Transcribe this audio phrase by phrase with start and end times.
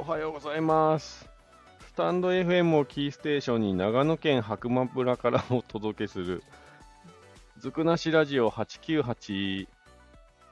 [0.00, 1.28] おはようございます。
[1.88, 6.44] スタンド FM をキーステーションに長野県白馬村からお届けする、
[7.58, 9.66] ずくなしラジオ898。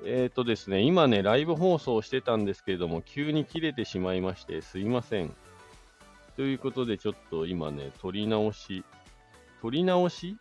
[0.04, 5.32] えーとですね、今ね、ライブ放送してたんですけれども、急に切れてしまいまして、すいません。
[6.34, 8.84] ということで、ちょっと今ね、撮り直し、
[9.62, 10.38] 撮り直し？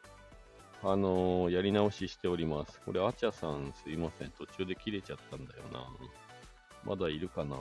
[0.81, 2.81] あのーやり直ししております。
[2.83, 4.31] これ、あちゃさん、すいません。
[4.31, 5.85] 途中で切れちゃったんだよな。
[6.83, 7.55] まだいるかな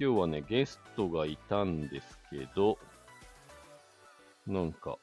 [0.00, 2.78] 今日はね、ゲストがいたんですけど、
[4.46, 4.96] なんか、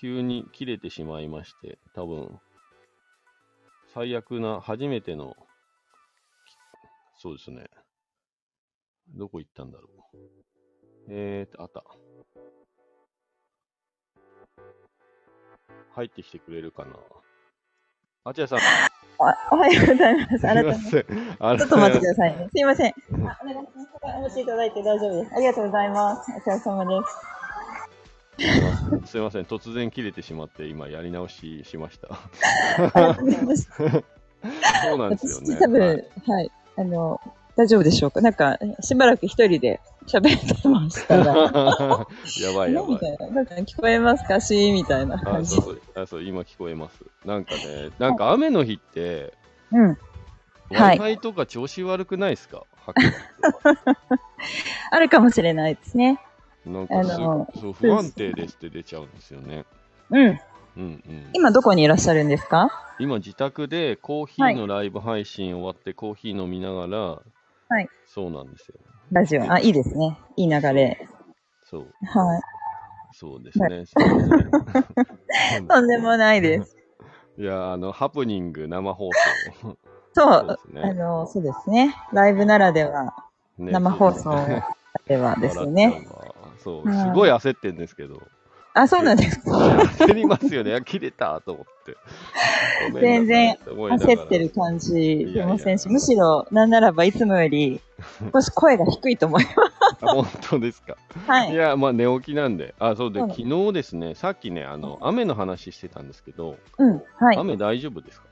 [0.00, 2.38] 急に切れてしまいまして、多分、
[3.92, 5.34] 最悪な、初めての、
[7.18, 7.64] そうですね。
[9.08, 10.16] どこ行ったんだろう。
[11.08, 11.82] えーと、あった。
[15.96, 16.96] 入ってきてくれるかな。
[18.22, 18.58] あちやさん、
[19.18, 20.40] おおはようございます。
[20.40, 20.80] 改めて。
[20.80, 22.48] ちちょっと待ってくださいね。
[22.50, 22.90] すいません。
[22.90, 22.94] あ
[23.42, 23.88] お願いします。
[24.02, 25.34] お待ちいただいて大丈夫です。
[25.34, 26.32] ありがとうございます。
[26.32, 27.06] お疲れ様で
[29.04, 29.10] す。
[29.10, 32.08] すいません、突然切れてしまって、今やり直ししました。
[32.12, 32.18] あ
[32.76, 33.70] りがとうございます。
[34.82, 35.56] そうなんですよね。
[35.56, 37.20] 私多分、はい、あの、
[37.56, 41.24] 大丈夫でしょうかなんか、しばらく一人で喋ってましたや
[42.54, 43.00] ばいやばい。
[43.18, 43.28] な。
[43.30, 45.64] なんか聞こえますかしみたいなあ感じそう。
[45.64, 47.04] そうあそう今聞こえます。
[47.24, 49.32] なんかね、なんか雨の日って、
[49.72, 49.88] うん。
[49.88, 53.18] はい Wi-Fi とか調子悪くないですか、白馬って
[54.90, 56.20] あるかもしれないですね。
[56.64, 59.64] なんかすあのそう不安定ですって出ちゃうんですよね。
[60.10, 60.40] うん。
[60.76, 62.68] うんうん、今どこにいらっしゃるんですか？
[62.98, 66.98] 今自宅でコーヒーのライブ配信終わってコーヒー飲みながら、
[67.68, 68.74] はいそうなんですよ。
[69.12, 69.52] ラジオ。
[69.52, 70.18] あ、いいですね。
[70.36, 71.08] いい流れ。
[71.64, 72.40] そう、はい。
[73.12, 73.84] そうですね。
[75.68, 76.76] とんでもないです。
[77.38, 79.10] いや、あの、ハプニング生放
[79.62, 79.76] 送。
[80.12, 81.94] そう、ですねあの、そうですね。
[82.12, 83.14] ライブならでは、
[83.58, 84.62] ね生放送そう
[85.06, 86.06] ではですよね。
[86.58, 88.22] そう、うんすごい焦ってんですけど。
[88.78, 89.50] あ、そうなんですか。
[90.06, 90.74] 焦りますよね。
[90.74, 91.96] あ切れたと思って。
[93.00, 97.80] 全然焦ってる感じ出ませんし、むしろ、なんならばいつもより、
[98.34, 99.50] 少し声が低いと思いま
[100.02, 100.96] あ本当ですか。
[101.10, 101.18] す。
[101.30, 101.54] はいい。
[101.56, 102.74] や、まあ寝起きなんで。
[102.78, 107.36] あ、そうで、うん昨日ですね、さっきね、あの、雨の話してたんですけど、うん、はい。
[107.38, 108.26] 雨大丈夫ですか？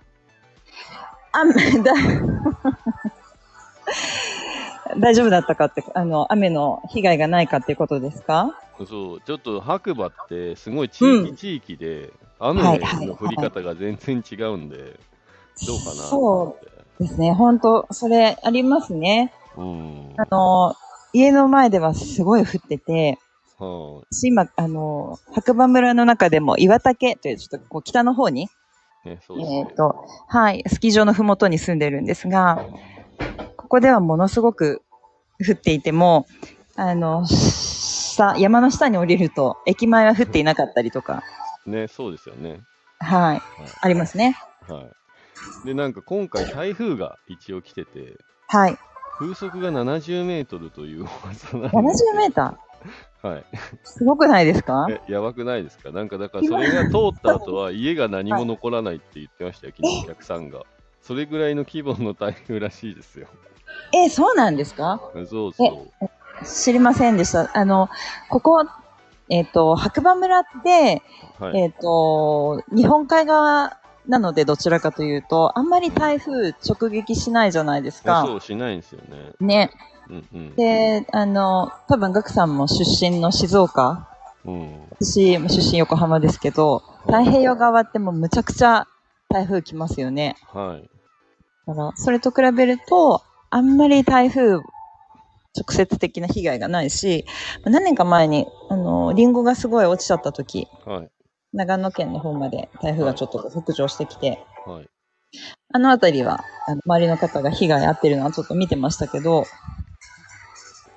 [1.32, 1.92] 雨、だ、
[5.00, 8.60] 大丈夫だったかって、あの、雨の被害がないかっていうことですか？
[8.86, 16.66] そう、ちょっと白馬ってすごい地域うん地域で、雨はいはいの降り方が全然違うんで、どうかなとそ思って。
[17.00, 17.32] うですね。
[17.32, 19.32] 本当それありますね。
[19.56, 20.14] うん。
[20.16, 20.74] あの、
[21.12, 23.18] 家の前ではすごい降ってて、
[23.58, 28.48] は私今、あの、白馬村の中でも岩竹というちょっとこう北の方に、
[29.04, 29.08] い。
[29.08, 29.66] ね、そうですね。
[29.68, 29.94] えっ、と、
[30.28, 32.66] はい、スキー場のふもとに住んでるんですが、
[33.56, 34.82] ここではものすごく
[35.40, 36.26] 降っていても、
[36.76, 37.24] あの、
[38.14, 41.22] 下、山の下に降りると、駅前は降っていなかったりとか、
[41.66, 42.62] ね、そうですよね。
[43.00, 43.42] はい、
[43.80, 44.36] ありますね。
[44.68, 45.66] はい。
[45.66, 48.76] で、なんか今回台風が一応来てて、はい。
[49.18, 53.28] 風速が70メートルという噂なん70ですメーター？
[53.28, 53.40] はい。
[53.40, 53.44] ー
[53.84, 54.86] すごくないですか？
[54.90, 55.90] え、やばくないですか？
[55.90, 60.62] なんかだからそれが通った後は家が何も残らないって言ってましたよ、昨日お客さんが。
[61.00, 63.28] それぐらいの規模の台風らしいですよ。
[63.94, 65.00] え、そうなんですか？
[65.26, 66.08] そうそう。
[66.42, 67.50] 知りませんでした。
[67.54, 67.88] あの、
[68.28, 68.66] ここ、
[69.28, 71.02] えっ、と、白馬村って、
[71.38, 71.58] はい。
[71.58, 73.78] えっ、と、日本海側
[74.08, 78.24] なのでどちらかというと、あんまり台風直撃しないじゃないですか。
[78.26, 79.32] そうしないんですよね。
[79.40, 79.70] ね。
[80.10, 80.54] うんうん。
[80.56, 84.08] で、あの、多分、ガクさんも出身の静岡。
[84.44, 84.80] うん。
[85.00, 88.86] 私も出身横浜ですけど、太平洋側ってもうむちゃくちゃ
[89.30, 90.36] 台風来ますよね。
[90.52, 90.90] はい。
[91.66, 94.60] だから、それと比べると、あんまり台風、
[95.56, 97.24] 直接的な被害がないし、
[97.64, 101.10] 何年か前に、あの、リンゴがすごい落ちちゃった時、はい。
[101.52, 104.88] 長野県の方まで台風がちょっと北上してきて、はい。
[105.72, 109.44] あのあたりは、あの周りの方が被害あってるのはちょっと見てましたけど、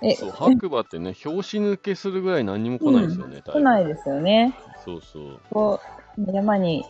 [0.02, 4.56] え、そう、白馬ってね、拍子抜けするぐらい何にも来ないですよね、来ないですよね。
[4.84, 5.40] そうそう。
[5.52, 5.80] こ
[6.18, 6.86] う、山に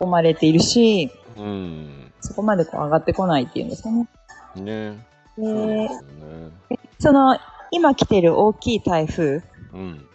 [0.00, 2.12] 囲まれているし、うん。
[2.20, 4.08] そこまでこう上がってこないっていうんですかね。
[4.56, 5.06] ね。
[5.36, 5.90] でね。
[7.02, 7.36] その、
[7.72, 10.06] 今来てる大きい台風うん。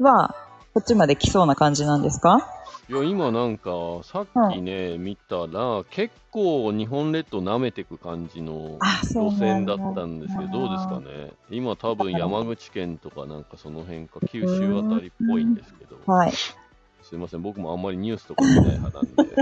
[0.00, 0.34] は、
[0.74, 2.50] こっちまで来そうな感じなんですか？
[2.88, 3.70] いや、今なんか、
[4.02, 11.32] さっきね、見たら、結構日本列島舐めてく感じのあそう路なんだ線だったんですけど、どうですかね？
[11.50, 16.32] 今多分山口県とかなんかその辺か、九州あたりっぽいんですけど、はい。
[17.02, 19.36] すいません、僕もあんまりニュースとか見ない派なんで。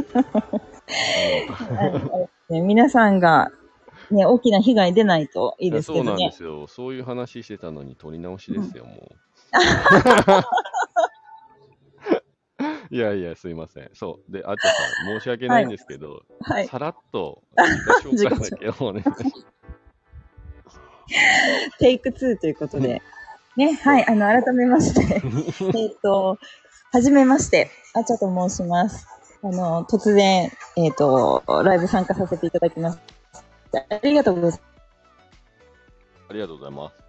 [1.79, 3.51] あ のね皆さんが
[4.11, 6.33] ね、大きな被害出ないといいですけそうなんでどね。
[6.33, 6.67] すよ。
[6.67, 8.97] そういう話してたのに取り直しですよ、もう。
[12.91, 13.91] いやいや、すいません。
[13.93, 14.33] そう。
[14.33, 14.75] で、あっちゃさ
[15.11, 16.69] ん、申し訳ないんですけど、はい。
[16.69, 19.25] さらっと自己紹介だけお願いします。
[21.79, 23.03] テイク2ということで。
[23.57, 25.23] ね、はい、あの、改めまして。
[25.79, 26.39] えっと、
[26.93, 29.07] はじめまして、あちゃと申します。
[29.43, 33.14] あの、突然、えっ、と、ライブ参加させていただきました。
[33.77, 34.63] ありがとうございます。
[36.29, 37.05] ありがとうございます。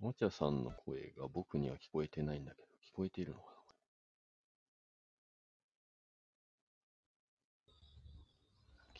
[0.00, 3.52] もちゃさんの声が僕には聞こえてないんだけど、聞こえているのかな？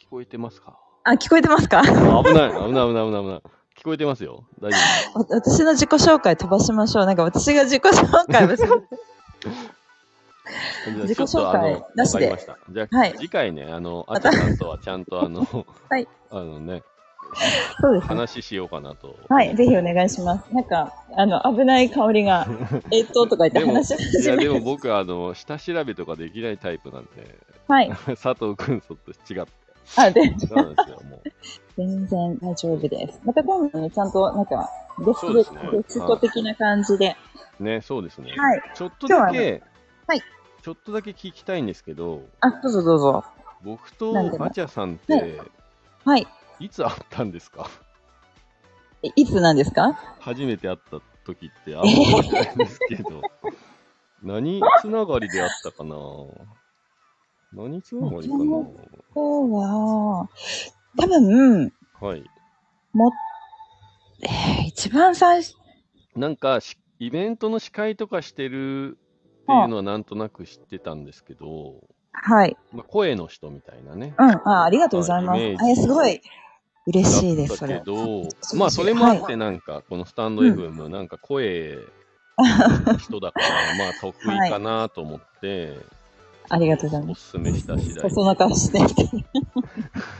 [0.00, 0.78] 聞こえてますか？
[1.04, 1.80] あ、聞こえてますか？
[1.80, 1.92] あ危
[2.32, 3.42] ない、危ない、危ない、危ない、危ない。
[3.76, 4.44] 聞こえてますよ。
[4.60, 4.76] 大丈
[5.14, 5.18] 夫。
[5.18, 7.06] わ私の自己紹介飛ばしましょう。
[7.06, 8.88] なんか私が自己紹介をする。
[11.02, 12.58] 自己紹介なしでわかりました。
[12.70, 15.46] じゃあ、はい次回ね、あの、あちゃさんとはちゃんとあの、
[15.88, 16.82] はいあのね、
[17.80, 18.08] そうですね。
[18.08, 19.16] 話しようかなと。
[19.28, 20.52] はい、ぜひお願いします。
[20.52, 22.46] なんか、あの、危ない香りが、
[22.90, 27.90] えっと、とか言って話しいや、始めでも僕、あの、下調べとかできないタイプなんで、はい。
[27.90, 28.94] 佐藤くんと
[29.30, 29.52] 違って。
[29.96, 31.22] あ、で、そうですよ、もう。
[31.76, 33.20] 全然大丈夫です。
[33.24, 34.68] また今度ね、ちゃんと、なんか、
[34.98, 37.16] ゲストねゲスト的な感じで。
[37.58, 38.32] ね、そうですね。
[38.36, 38.62] はい。
[38.74, 39.62] ちょっとだけ、
[40.06, 40.22] はい。
[40.62, 43.24] ちょっとだけ聞きたいんですけど、あ、どうぞどうぞ。
[43.64, 44.44] 僕となんでも。
[44.44, 45.40] あちゃさんって、
[46.04, 46.26] はい。
[46.60, 46.68] い。
[46.68, 47.68] つ会ったんですか？
[49.02, 49.92] えいつなんですか？
[50.20, 53.22] 初めて会った時って、あんま覚えてないんですけど、
[54.22, 55.96] 何つながりで会ったかな？
[57.52, 58.44] 何つながりかな？
[58.44, 58.68] 今
[59.14, 60.28] 日は、
[60.98, 62.24] 多分、はい。
[62.92, 63.10] も、
[64.22, 65.54] えー一番最初、
[66.14, 68.98] なんかし、イベントの司会とかしてる
[69.42, 72.56] っていうのはなんとなく知ってたんですけど、はい。
[72.72, 74.14] まあ、声の人みたいなね。
[74.18, 75.40] うん、あ、ありがとうございます。
[75.40, 76.20] え、すごい、
[76.86, 77.84] 嬉しいです、それけ。
[77.84, 81.78] ど、まあそれもあっはてなんか、このスタンド FM なんか声
[82.38, 83.48] の人だから、
[83.78, 85.76] まあ得意かなと思って、
[86.48, 87.10] ありがとうございます。
[87.10, 88.10] おすすめした次第。
[88.10, 88.78] そその顔して。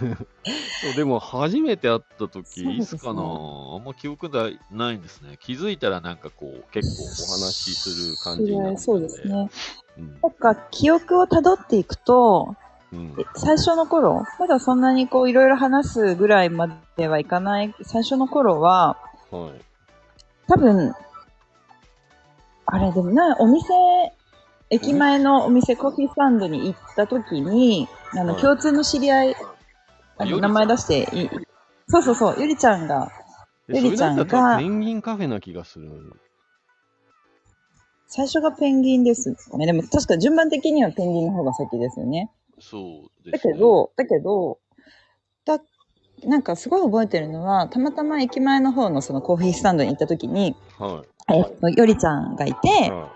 [0.00, 3.22] そうでも初めて会った時、そうですねいつかな？
[3.22, 5.36] あんま記憶がないんですね。
[5.40, 9.50] 気づいたらなんかこう、結構お話しする感じになってたんそうですね。
[9.98, 12.56] うんなんか、記憶をたどっていくと、
[12.92, 18.96] うんえ最初の頃、まだそんなにこう、いろいろ話すぐらいまではいかない、最初の頃は、
[19.30, 19.60] はい。
[20.48, 20.94] 多分、
[22.66, 23.68] あれでもな、お店、
[24.70, 29.36] 駅前のお店、コーヒースタンドに行った時に、あの、はい共通の知り合い、
[30.18, 31.30] あの、名前出していい、
[31.88, 33.10] そうそうそう、ゆりちゃんが、
[33.68, 35.88] でゆりちゃんがペンギンカフェな気がする。
[38.14, 39.64] 最初がペンギンですかね。
[39.64, 42.30] でも確か順番的にはペンギンの方が先ですよね。
[42.58, 43.52] そうです、ね。
[43.52, 44.58] だけど、だけど、
[45.46, 45.60] だ、
[46.24, 53.08] なんかすごい覚えてるのは、たまたま駅前の方のそのコーヒースタンドに行った時に、はえっと、よりちゃんがいてい。、は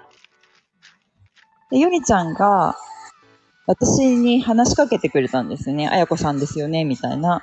[1.71, 2.75] で、よりちゃんが、
[3.67, 5.89] 私に話しかけてくれたんですよね。
[5.89, 7.43] あやこさんですよね、みたいな。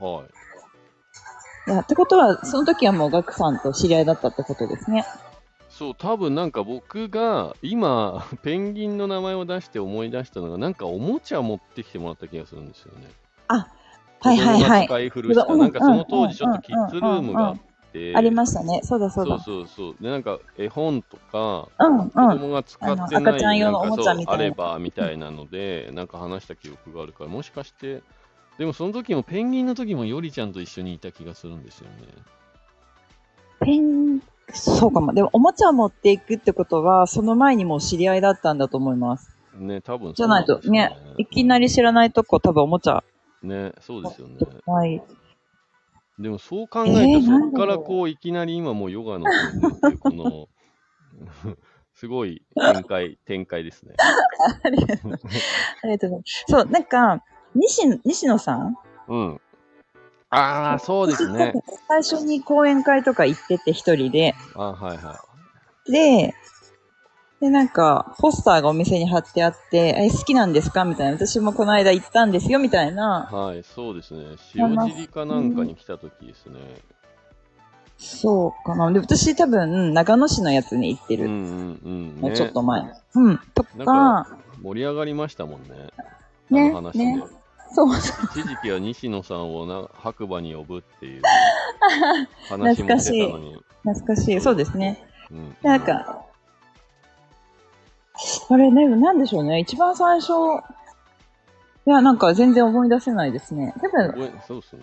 [0.00, 0.04] い。
[0.04, 1.70] はい。
[1.70, 5.04] いや、ってことは、その時はもうガクさんと知り合いだったってことですね。
[5.68, 13.08] そう、多分なんか僕が今、ペンギンの名前を出して思い出したのが、なんかおもちゃ持ってきてもらった気がするんですよね。
[14.22, 14.86] はいはいはい。
[14.86, 15.46] 使い古した。
[15.52, 17.58] うんなんかその当時ちょっとキッズルームがあっ
[17.92, 18.80] て、ありましたね。
[18.82, 19.44] そうだそうそうだ。
[19.44, 19.96] そうそう。
[20.00, 22.10] で、なんか絵本とか、うんうん。
[22.10, 28.02] 子供が使ってない赤ちゃん用のおもちゃみたいなあればみたいなので、なんか話した記憶があるから、もしかして、
[28.58, 31.96] でもその時もペンギンの時もよりちゃんと一緒にいた気がするんですよね。
[33.60, 34.20] ペン、
[34.52, 35.12] そうかも。
[35.14, 39.34] でも、おもちゃを持っていくってことは、その前にもう知り合いだったんだと思います。
[39.54, 41.66] ね、多分じゃないと、ね、いきなり。
[41.66, 43.04] り知らないとこ、多分おもちゃ。
[43.42, 44.36] ね、そうですよね。
[44.66, 45.02] はい。
[46.22, 50.48] でもそう考ええると、ーなんだろうそっからこういきなり今もうヨガの方にっていうこの、
[51.94, 53.94] すごい展開、展開ですね。
[54.62, 55.10] ありがとう。
[55.10, 56.44] ございます。
[56.48, 57.22] そう、なんか、
[57.54, 58.76] 西野、西野さん？
[59.08, 59.40] うん。
[60.30, 61.52] ああ、そうですね。
[61.88, 65.20] 最初に講演会とか行ってて一人で、あはいは
[65.86, 66.34] で、
[67.42, 70.84] で、なんか、ポスターがお店に貼ってあって、え、好きなんですか？
[70.84, 71.14] みたいな。
[71.14, 73.28] 私もこの間行ったんですよ、みたいな。
[73.32, 73.34] い。
[73.34, 74.36] はい、そうですね。
[74.54, 76.60] 塩尻かなんかに来た時ですね。
[77.98, 78.88] そうかな。
[78.92, 81.24] で、私多分、長野市のやつに行ってる。
[81.24, 82.14] うんうんうん。
[82.14, 82.82] ね、もうちょっと前。
[83.14, 83.40] うん。
[83.56, 83.92] となんか、
[84.30, 85.68] か盛り上がりましたもんね。
[86.48, 87.04] ねあの話で。
[87.06, 87.24] ね
[87.74, 88.40] そうそう。
[88.40, 91.22] 一時期は西野さんをな白馬に呼ぶっていう
[92.48, 93.56] 話もしてたのに。
[93.82, 94.40] 懐かしい。
[94.40, 95.04] そうですね。
[95.32, 96.22] うん、なんか、
[98.48, 99.60] これね、なんでしょうね。
[99.60, 100.32] 一番最初、
[101.86, 103.74] いや、なんか全然思い出せないですね。
[103.80, 104.82] 多分、そうっすね。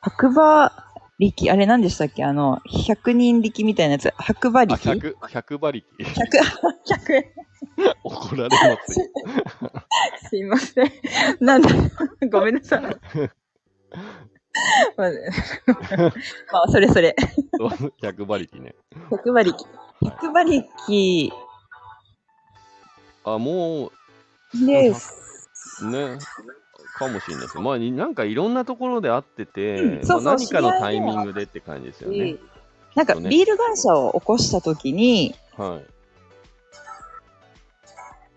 [0.00, 0.72] 白馬
[1.18, 2.24] 力、あれ何でしたっけ？
[2.24, 4.12] あの、百人力みたいなやつ。
[4.16, 5.86] 白馬あ、力100、100馬力。
[6.02, 6.38] 百
[6.88, 7.24] 百円。
[8.04, 9.06] 怒られますよ。
[10.28, 10.90] すいません。
[11.40, 11.68] なんだ、
[12.30, 12.82] ごめんなさい。
[14.96, 15.10] まあ、
[16.52, 17.14] まあ、それそれ。
[17.56, 17.68] そう
[18.02, 18.74] 100馬力ね。
[19.10, 19.64] 百馬力。
[20.00, 21.32] 百馬力
[23.24, 23.90] あ、も
[24.54, 25.84] です。
[25.84, 26.18] う、ね、
[26.98, 27.58] かもしれないです。
[27.58, 32.36] まあ、になんかいろんなところで会ってて、何かのタイミングでって感じですよね。
[32.94, 35.84] なんか、ビール会社を起こしたときに、はい。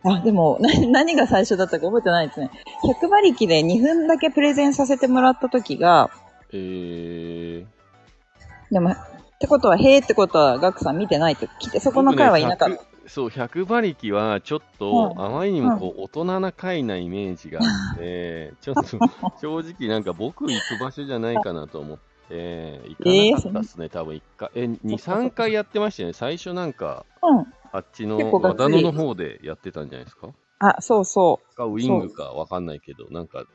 [0.03, 2.51] あ、でも、な何が最初だったか覚えてないですね。
[2.83, 6.09] 100馬力で2分だけプレゼンさせてもらった時が、
[6.51, 7.65] えー、
[8.71, 8.95] でも、
[9.41, 12.75] ってことは、へーってことは、ガクさん見てないと来て、そこの回はいなかった。
[12.75, 18.83] 僕ね100そう、100馬力はちょっと、あまりにもこう、大人な回なイメージがあって、ちょっと
[19.41, 21.97] 正直なんか僕行く場所じゃないかなと思っ
[22.29, 24.49] て、行かなかったっすね、多分1回。
[24.53, 26.13] え、2、3回やってましたよね。
[26.13, 27.45] 最初なんか、うん。
[27.73, 30.27] あっちの和田野の方でやってたんじゃないですか？
[30.59, 31.55] あ、そうそう。
[31.55, 33.45] か、ウィングかわかんないけど、なんか、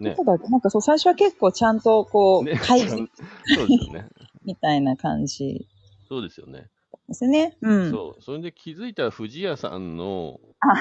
[0.00, 0.16] ね
[0.50, 4.08] なんかそう、最初は結構ちゃんと、こう、ね会議そうですよね。
[4.44, 5.66] みたいな感じ
[6.08, 6.68] そうですよね。
[7.08, 7.56] ですね。
[7.62, 7.90] うん。
[7.90, 8.22] そう。
[8.22, 10.74] それで気づいたら藤谷さんの、あ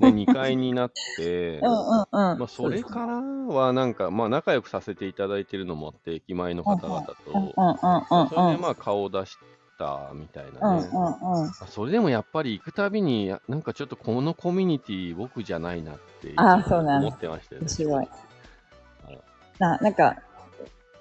[0.00, 2.38] ね、2階になって、 うんうんうん。
[2.38, 7.14] まあ、それからはなんか、まあ、仲良くさせていただいてるのもあって、駅前の方々と。
[7.26, 9.38] うんうんうんうんそれでまあ顔を出し
[9.78, 10.58] たみたいなね。
[10.60, 11.46] うんうんうん。
[11.46, 17.66] まあそれでもやっぱり行くたびに、やなんかちょっとこのコミュニティ僕じゃないなってあそうなん思ってましたよね。
[17.66, 18.08] 面白いはい。
[19.58, 20.16] な、なんか、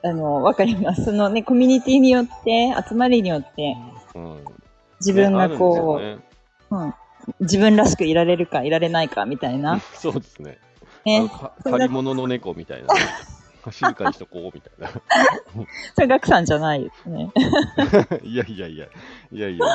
[0.04, 1.06] あの、わかります。
[1.06, 3.76] そのね、コミュニティによって、集まりによって、
[4.16, 4.46] うん、
[5.00, 6.22] 自分がこう、ねね
[6.70, 6.94] うん、
[7.42, 9.80] 自分らしくいられるかいられないかみたいな。
[9.96, 10.58] そうですね。
[11.06, 11.30] ね。
[11.64, 12.90] 借り物の猫みたいな。
[13.72, 14.90] 静かにしとこうみたいな。
[15.96, 17.32] それ、ガクさんじゃないですね。
[18.24, 19.66] いやいやいや、いやいやいや、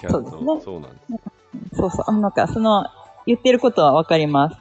[0.00, 1.76] ちゃんとそうそうなんです。
[1.76, 2.04] そうそう。
[2.08, 2.86] あなんか、その、
[3.26, 4.56] 言ってることはわかります。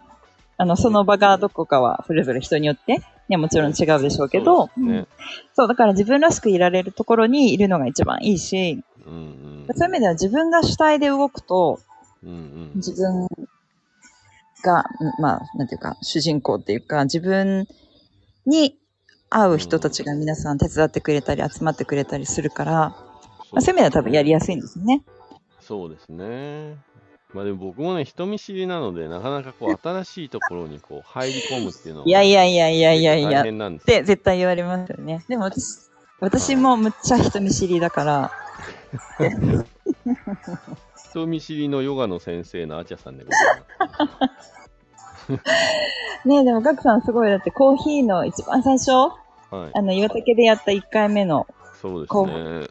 [0.57, 4.70] あの、その場がどこかは、それぞれ人によって、ね、もちろん違うでしょうけど、
[5.53, 9.67] そうだから自分らしくいられるところにいるのが一番いいし、うんうん。
[9.75, 11.79] そういう意味では自分が主体で動くと、
[12.24, 12.72] うんうん。
[12.75, 13.27] 自分
[14.63, 17.67] が、うんまあ、なんていうか、主人公っていうか、自分
[18.46, 18.77] に
[19.29, 22.74] 会う人たちが皆さん手伝ってくれたり、集まってくれたりするから、
[23.51, 25.03] まあ、そういう意味では多分やりやすいんですよね。
[25.62, 26.77] そうですね。
[27.35, 35.21] まあでも僕もね、人見知りなので、なかなかこう、新しいところにこう、入り込むっていうのは、いやいやいやいやいやいや、っ大変なんですて絶対言われますよね。
[35.27, 35.89] でも私、
[36.21, 38.31] 私もむっちゃ人見知りだから、
[41.09, 44.19] 人見知りのヨガの先生のアチャさんでござい
[45.27, 45.35] ま
[46.23, 46.27] す。
[46.29, 49.71] ねでもガクさんすごい、だってコーヒーの一番最初、はい。
[49.73, 51.47] あの、岩竹でやった1回目の
[51.81, 52.67] そうですコね。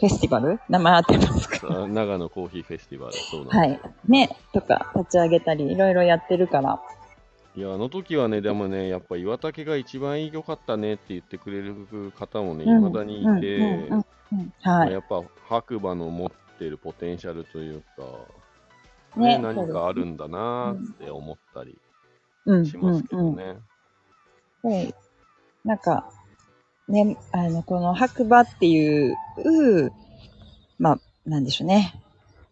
[0.00, 0.58] フェスティバル？
[0.70, 1.82] 名前合ってますか？
[1.82, 3.58] あ長野コーヒーフェスティバル、そうなん。
[3.58, 3.80] はい。
[4.08, 6.80] ね、とか立ち上げたり、いろいろやってるから。
[7.54, 11.74] いや、あの時はね、でもね、やっぱ岩竹が一番良かったねって言ってくれる
[12.18, 13.58] 方もね、うん未だにいて、
[14.64, 18.04] やっぱ白馬の持ってるポテンシャルというか、
[19.16, 21.76] ねね、何かあるんだなーって思ったり
[22.46, 23.56] うん、しますけうん、どね。
[24.62, 24.72] うん。
[24.72, 24.94] はい。
[25.64, 26.10] なんか、
[26.90, 29.16] ね、あの、この白馬っていう、
[30.78, 31.94] まあ、なんでしょうね。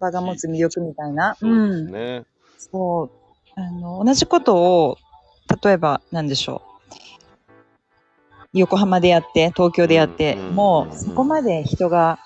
[0.00, 1.36] 場が持つ魅力みたいな。
[1.40, 2.24] そうですね。
[2.56, 3.10] そう。
[3.56, 4.96] あの、同じことを、
[5.62, 6.68] 例えば、なんでしょう。
[8.52, 12.18] 横浜でやって、東京でやって、うんうんうんもう、そこまで人が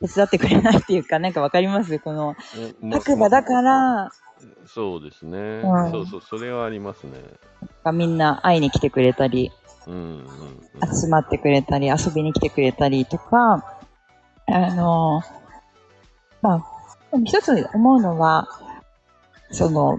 [0.00, 1.98] 手伝ってくれないっていうか、なんかわかります？
[1.98, 2.34] この、
[2.80, 4.10] ま白馬だから、
[4.66, 7.12] そうですね、うんそうそう、それはありますね。
[7.92, 9.52] みんな会いに来てくれたり。
[9.88, 13.64] 集まってくれたり、遊びに来てくれたりとか、
[14.46, 15.22] あの、
[16.42, 16.64] まあ、
[17.24, 18.48] 一つ思うのは、
[19.50, 19.98] その、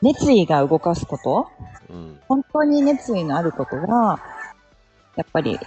[0.00, 1.48] 熱意が動かすこと。
[1.90, 2.20] うん。
[2.26, 4.20] 本当に熱意のあることが、
[5.16, 5.58] やっぱり、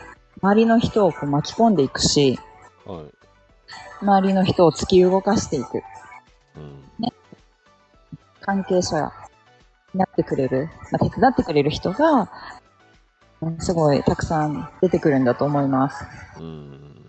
[0.42, 2.40] 周りの人をこう巻き込んでいくし、
[2.86, 3.06] はい。
[4.02, 5.84] 周りの人を突き動かしていく。
[6.58, 6.84] うん。
[8.42, 9.12] 関係者
[9.94, 12.28] になってくれる、まあ、手伝ってくれる人が、うん
[13.60, 16.06] すごいたくさん出てくるんだと思います。
[16.40, 17.06] うん、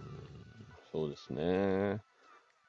[0.92, 2.00] そうですね。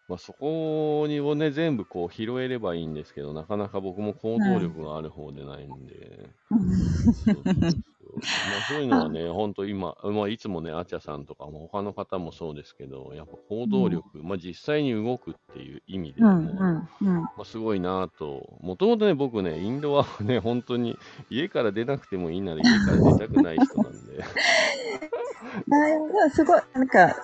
[0.07, 6.29] まあ、そこにをね、全部こう拾えればいいんですけど、なかなか僕も行動力がある方でないんで。
[8.17, 17.21] まあ、そういうのはね、本当今、まあ、いつもね、あちゃさんとかも他の方もそうですけど、やっぱ行動力、まあ実際に動くっていう意味でも、うんうんうん。
[17.21, 20.97] まあ、すごいなぁと、もともとね、僕ね、インドはね、本当に
[21.29, 24.23] 家から出なくてもいいなら家から出たくない人なんで、
[26.25, 27.15] あすごい、なんか、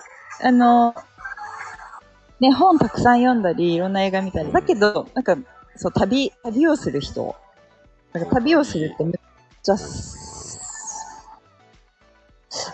[0.42, 0.94] あの、
[2.40, 5.36] ね、本たくさん読んだり、いろんな映画見たり、だけど、なんか、
[5.76, 7.34] そう、旅、旅をする人。
[8.12, 9.12] なんか旅をするってめっ
[9.62, 10.13] ちゃす、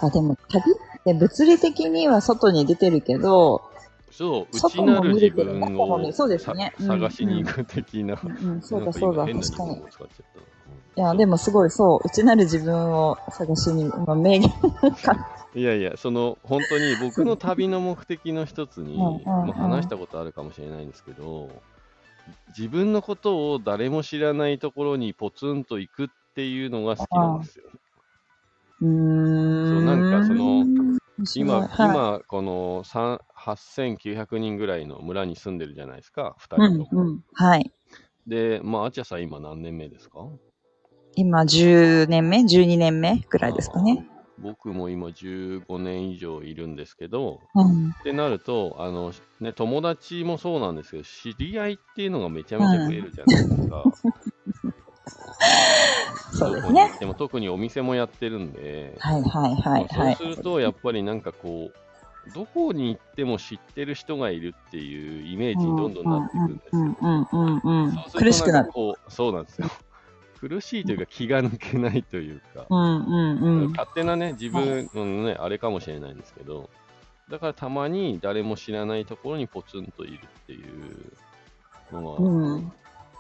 [0.01, 3.63] あ、でも旅って物理的には外に出てるけど、
[4.11, 9.77] そう、外内なる自分をるそうですね探しに行く的な、うんうん、そうだそうだ、確かに。
[10.97, 21.49] いや、でもすごいそう、内なる自分を探しに、まあ、名言か、 いやいや、その本当に僕の旅の目的の一つに、話したことあるかもしれないんですけど、
[22.57, 27.65] 自分のことを誰も知らないところにポツンと行くっていうのが好きなんですよ。
[28.81, 29.71] うーん。
[29.71, 30.65] そうなんかその
[31.37, 37.03] 今、はい、今この3 8900人ぐらいの村に住んでるじゃないですか、2うん人とも。
[37.03, 37.25] うん。
[37.35, 37.73] はい。
[38.27, 40.21] で、まあ、あちゃさん今何年目ですか？
[41.17, 44.07] 今10年目 ?12 年目ぐらいですかね。
[44.39, 47.91] 僕も今15年以上いるんですけど、うん。
[47.91, 53.85] ってなると、あの、ね、友達もそうなんですけど、知り合いっていうのがめちゃめちゃ増えるじゃないですか。
[56.33, 56.99] そうですねっ。
[56.99, 60.33] ても特にお店もやってるんで、はいはいはいはいまあそう。
[60.33, 66.83] すると、やっぱりなんかこう、どこに行っても知ってる人がいるっていうイメージにどんどんなっていくんですよ。
[66.83, 67.97] うんうんうんうん。
[68.15, 68.71] 苦しくなる。
[69.09, 69.69] そうなんですよ。
[70.41, 73.71] 苦しいというか気が抜けないというか、うんうんうん。
[73.73, 76.71] 勝手なね、自分のね、あれかもしれないんですけど、
[77.29, 81.13] だからたまに誰も知らないところにポツンといるっていう
[81.93, 82.73] のうがん。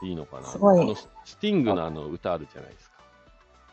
[0.02, 0.46] いいのかな？
[0.46, 2.96] すごいススティングのあの歌あるじゃないですか。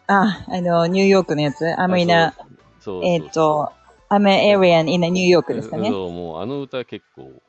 [0.08, 2.48] あ、あの、ニューヨークのやつ ?I'm in a, あそう
[2.80, 3.72] そうえっと、
[4.10, 5.90] I'm an alien in a New York ですかね？
[5.90, 7.42] そう、もうあの歌結構好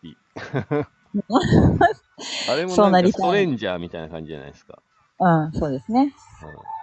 [0.00, 0.16] き。
[2.46, 4.78] あれもそうなんかストレンジャーみたいな感じじゃないですか。
[5.20, 6.14] うん、そうですね。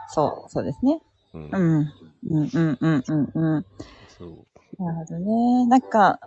[0.10, 1.02] そう、そうですね。
[1.34, 1.42] うん。
[1.44, 1.94] ううんん。
[2.30, 3.66] うんうんうんうんうん。
[4.08, 4.84] そう。
[4.84, 5.66] なるほどね。
[5.68, 6.20] なんか、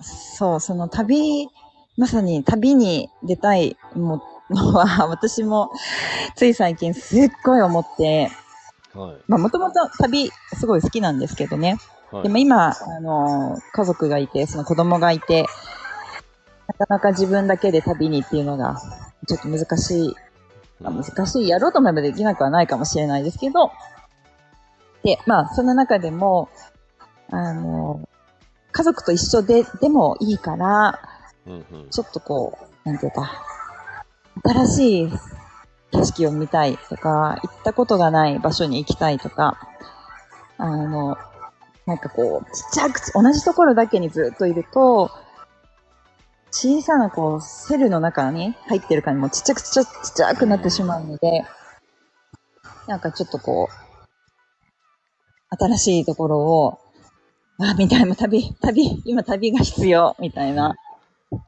[0.00, 1.48] そう、その旅、
[1.96, 5.70] まさに旅に出たいものは、 私も
[6.34, 8.30] つい最近すっごい思って、
[8.94, 9.16] はい。
[9.28, 11.78] まあもともと旅すごい好きなんですけどね。
[12.10, 15.46] はい、でも今、あの、家族がいて、その子供がいて、
[16.78, 18.80] なかなか自分だけで旅にっていうのが、
[19.26, 20.14] ちょっと難しい、
[20.80, 23.70] まあ難しい、やろうと思えばできなくはないかもしれないですけど、
[25.06, 26.48] で、まあ、その中でも、
[27.30, 28.08] あの、
[28.72, 30.98] 家族と一緒で、でもいいから、
[31.46, 33.44] うんうんちょっとこう、なんていうか、
[34.44, 35.12] 新しい
[35.92, 39.58] 景色を見たいとか、行ったことがない場所に行きたいとか、
[40.58, 41.16] あの、
[41.86, 45.10] なんかこう、ちっちゃく、同じところだけにずっといると、
[46.50, 51.44] 小さなこう、セルの中に入ってる感じもちっちゃくちっちゃちっちゃくなってしまうので、
[52.88, 53.86] なんかちょっとこう、
[55.56, 56.78] 新しいところを、
[57.58, 60.74] あ、みたいな、旅、旅、今旅が必要、みたいな。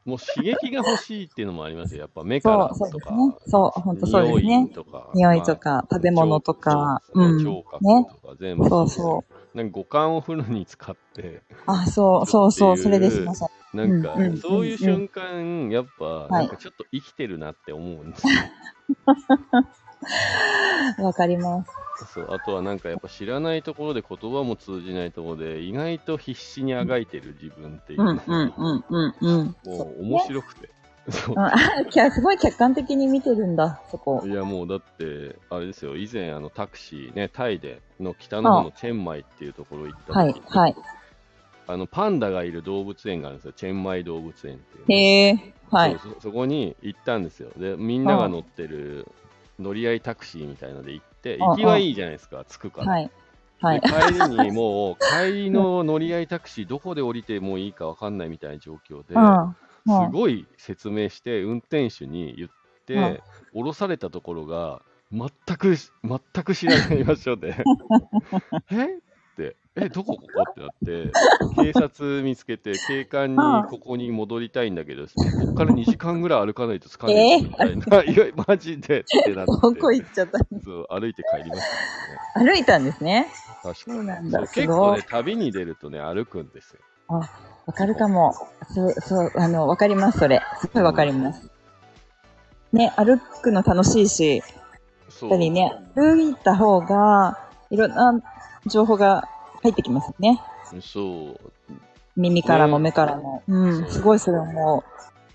[0.04, 2.00] もう刺激が欲しいっていうのもありますよ。
[2.00, 3.10] やっぱ目からそう、そうとか。
[3.10, 3.34] ですね。
[3.46, 4.68] そう、本当そうです匂いね。
[4.68, 5.10] とか。
[5.14, 7.44] 匂いとか、食べ物とか、うん。
[7.44, 8.06] 聴覚ね。
[8.22, 8.68] とか全部。
[8.68, 9.56] そうそう。
[9.56, 18.32] なんか五感をフルに使って、あ、そう、そうそう、それです、まさなんかそういう瞬間、やっぱ、はいなんかちょっと生きてるなって思うんですよ。
[20.98, 21.04] に。
[21.04, 21.70] わかります。
[22.06, 29.56] そうあとはなんかやっぱ知らないところで言葉も通じないところで意外と必死にあがいてる自分っていううん、のがうん、うん、うん、うん。
[29.64, 30.70] もう面白くて。
[31.10, 31.36] そう
[32.12, 34.22] すごい客観的に見てるんだ、そこ。
[34.26, 40.76] いやもうだって、あれですよ、以前あのタクシーね、タイでの北の方のチェンマイっていうところ行ったはい時に、、はい。
[41.66, 45.98] あのパンダがいる動物園があるんですよ、チェンマイ動物園っていうね、へえ、はい。
[45.98, 47.50] そうそそこに行ったんですよ。
[47.56, 49.06] で、みんなが乗ってる
[49.58, 51.04] 乗り合いタクシーみたいので行っ
[51.38, 52.92] 行きはいいじゃないですか、着くから。
[52.92, 53.10] はい。
[53.60, 53.82] はいで。
[53.82, 59.56] 帰りにもう、帰りの乗り合いタクシー、どこで降りてもいいか分かんないみたいな状況で、うん。
[59.84, 62.50] すうんごい説明して、運転手に言っ
[62.86, 67.68] て、降ろされたところが、全く、全く知らない場所で、
[68.72, 69.00] え？
[69.38, 71.12] って、え、どこここってなって、
[71.62, 73.36] 警察見つけて、警官に
[73.70, 75.08] ここに戻りたいんだけど、こ
[75.52, 81.62] っから2時間ぐらい歩かないと着かないみたいな、 いや、マジでってなって、どこ行っちゃったそう歩いて帰りまし
[82.34, 82.50] たね。
[82.50, 83.28] 歩いたんですね。
[83.62, 84.30] 確かに。
[84.48, 85.02] 結構ね、。
[85.08, 86.80] 旅に出るとね、歩くんですよ。
[87.08, 88.34] わかるかも。
[88.74, 90.42] そう、そう、あの、わかります、それ。
[90.60, 91.48] すごいわかります。
[92.72, 94.42] ね、歩くの楽しいし、や
[95.08, 97.38] そうっぱりね、歩いた方が、
[97.70, 98.12] いろんな
[98.68, 99.28] 情報が
[99.62, 100.40] 入ってきますよね。
[100.80, 101.72] そう。
[102.16, 103.42] 耳からも目からも。
[103.48, 104.84] うん、すごいそれ思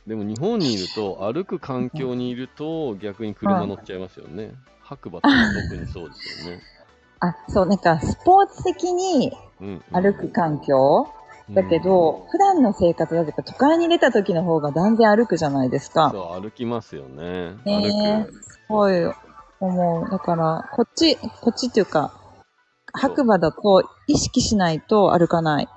[0.08, 4.52] でも日本にいると、歩く環境にいると逆に車乗っちゃいますよね。
[4.82, 5.36] 白馬とか
[5.70, 6.58] 特にそうですよね。
[6.58, 7.26] う。
[7.26, 11.08] あ、そう、なんかスポーツ的にうん、歩く環境
[11.52, 16.12] だけど、普段の生活だとか都会に出た時の方が断然歩くじゃないですうんか。
[16.12, 17.56] そう、歩きますよね。
[17.66, 18.44] ね歩く。
[18.44, 18.96] すごい
[19.60, 20.10] 思う。
[20.10, 22.14] だから、こっち、こっちっていうか、
[22.94, 25.68] 白馬だと意識しないと歩かない。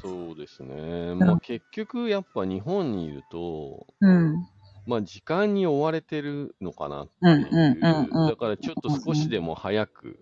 [0.00, 1.14] そうですね。
[1.14, 4.46] まあ結局やっぱ日本にいると、うん。
[4.86, 7.80] まあ時間に追われてるのかなっていう。
[7.80, 10.18] だからちょっと少しでも早く、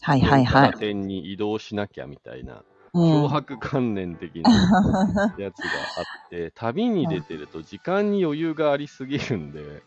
[0.00, 0.72] はいはいはい。
[0.74, 4.50] 点に移動しなきゃみたいな、うん脅迫観念的な
[5.36, 5.68] やつが
[5.98, 9.82] あって、旅に出てると時間に余裕がありすぎるんで、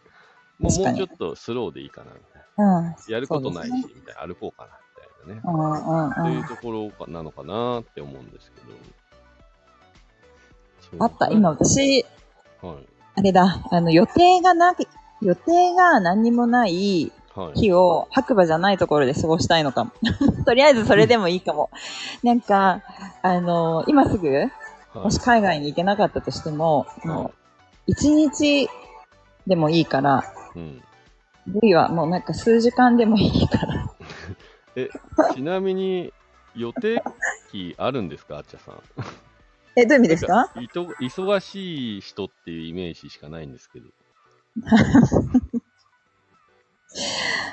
[0.59, 2.79] もうもうちょっとスローでいいかなみたいな。
[2.79, 2.95] うん。
[3.11, 4.27] やることないし、みたいな。
[4.27, 4.88] 歩こうかなみ
[5.21, 5.41] たね。
[5.43, 6.31] うんう。
[6.31, 8.61] いうところかなのかなって思うんですけ
[10.97, 11.05] ど。
[11.05, 12.05] あった、今私、
[12.61, 12.75] はい。
[13.15, 14.87] あれだ、あの、予定がなく、
[15.21, 17.59] 予定が何にもないはい。
[17.59, 19.91] 日を白馬じゃないところで過ごしたいのかも。
[20.45, 21.69] とりあえずそれでもいいかも。
[22.23, 22.81] なんか、
[23.21, 24.51] あの、今すぐ、はい
[24.95, 27.31] もし海外に行けなかったとしても、もはう、
[27.85, 28.67] 一日
[29.45, 30.23] でもいいから、
[30.55, 30.81] いうん、
[31.47, 33.88] V はもうなんか数時間でもいいから。
[35.33, 36.13] ちなみに、
[36.55, 37.01] 予定
[37.51, 38.75] 期あるんですか、あっちゃさん？
[39.75, 40.51] え、どういう意味ですか？
[40.55, 43.85] いと忙しい人っていうイメージしかないんですけど。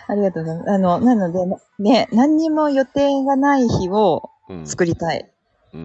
[0.08, 0.70] ありがとうございます。
[0.70, 1.38] あの、なので、
[1.78, 4.66] ね、何にも予定がない日をうん。
[4.66, 5.28] 作りたい。
[5.74, 5.80] うん。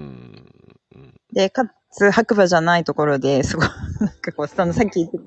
[0.96, 1.14] うん。
[1.34, 3.68] で、かつ、白馬じゃないところで、すごい、
[4.00, 5.24] なんかこう、そのさっき言ってた、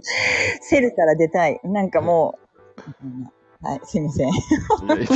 [0.62, 1.61] セルから出たい。
[1.64, 2.38] なんかも
[2.87, 3.31] う、うん
[3.64, 4.31] はい、すいません。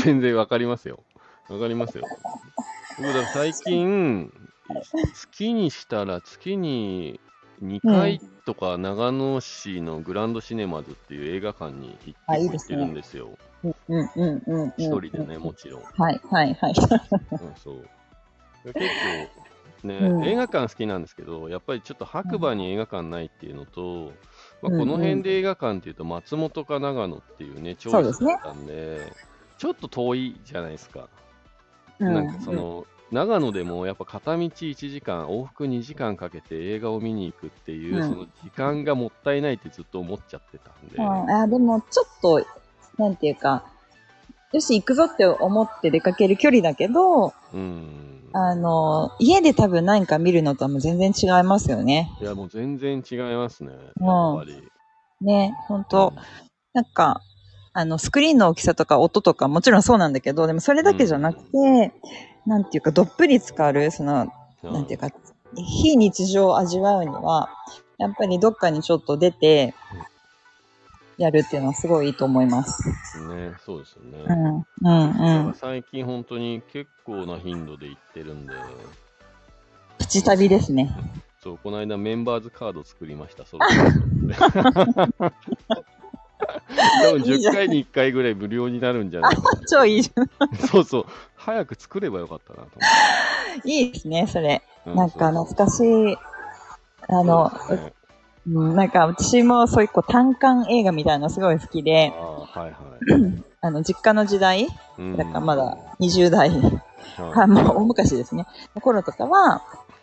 [0.03, 1.01] 全然わかりますよ。
[1.49, 2.05] わかりますよ。
[2.99, 4.33] 僕だ最近、
[5.15, 7.21] 月にしたら月に
[7.63, 13.37] 2回とか長野市のグランドシネマズっていう映画館に行ってですねるんですよ。
[14.77, 15.83] 一人でね、もちろん。
[15.83, 16.75] はい、はい、はい。
[17.33, 17.89] うん、そう。
[18.65, 18.79] 結
[19.83, 24.13] 構、ね、うん映画館好きなんですけど、やっぱりちょっと白馬に映画館ないっていうのと、
[24.63, 29.13] まあ、うんこの辺で映画館っていうと松本か長野っていうね、チョイスだったんで、
[29.59, 31.09] ちょっと遠いじゃないですか。
[31.99, 32.15] うん。
[32.15, 38.03] なんかその、長野でもやっぱ片道1時間、往復2時間かけて映画を見に行くっていう、うん。
[38.03, 42.47] その時間がもったいないってずっと思っちゃってたんで、うん、あでも、ちょっと、
[42.99, 43.65] なんていうか、
[44.53, 48.18] よし、行くぞって思って出かける距離だけど、うん。
[48.33, 52.11] あの、家で多分何か見るのとはもう全然違いますよね。
[52.21, 54.07] いや、もう全然違いますね、うん。
[54.07, 54.71] やっぱり。
[55.21, 56.13] ね、本当。
[56.75, 57.23] なんか、
[57.73, 61.93] あの、スクリーンの大きさとか音とかもちろんそうなんだけど、でもそれだけじゃなくて、
[62.47, 64.31] なんていうか、どっぷり浸かる、その、
[64.63, 64.73] うん。
[64.73, 65.11] なんていうか、
[65.57, 67.49] 非日常を味わうには、
[67.99, 69.75] やっぱりどっかにちょっと出て、
[71.19, 72.89] やるっていうのはすごいいいと思います。
[73.27, 74.25] ね、そうですよね。
[74.29, 75.55] うん、うん、うん。
[75.55, 78.53] 最近本当に結構な頻度で行ってるんで、
[79.99, 80.97] プチ旅ですね。
[81.43, 83.91] そう、この間メンバーズカード作りました、そろそろ
[87.03, 90.25] 多分10回に1回ぐらい無料になるんじゃないか超いいじゃん。
[90.25, 90.59] な。
[90.69, 91.07] そうそう。
[91.35, 92.69] 早く作ればよかったなと
[93.65, 94.63] いいですね、それ。
[94.87, 95.19] 思って。
[95.19, 96.17] なんか懐かしい。
[97.09, 97.93] あの、ね
[98.51, 102.23] うん、なんか私もそういうこう単館映画みたいなのすごい好きで、あ
[102.55, 103.45] あ、はいはい。
[103.61, 108.47] あの、実家の時代、うんだからまだ20代、ははい、もう大昔ですね。
[108.75, 109.63] の頃とかは、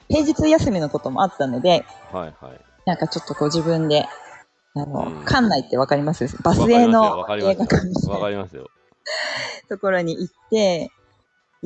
[0.10, 2.34] 平日休みのこともあったので、いはい。
[2.86, 4.06] なんかちょっとこう自分で、
[4.76, 6.26] あの、うん館内ってわかります？
[6.44, 8.70] バス停の映画館みたいなりますよ。
[9.70, 10.92] ところに行って、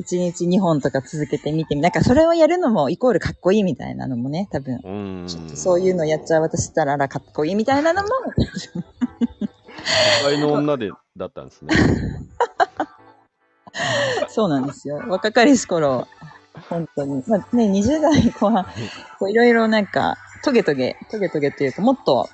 [0.00, 5.26] 1日2本とか続けて見てみ、なんかそれをやるのもイコールかっこいいみたいなのもね、多分、うん。
[5.26, 8.08] ちょっとそういうのやっちゃう私ったらあらかっこいいみたいなのも、
[10.22, 11.74] 都会の女で、だったんですね。
[14.28, 15.02] そうなんですよ。
[15.08, 16.06] 若かりし頃、
[16.68, 17.22] 本当に。
[17.26, 18.64] まあね、20代後半、
[19.18, 22.28] こういろいろなんか、トゲトゲ、トゲトゲっていうか、もっと、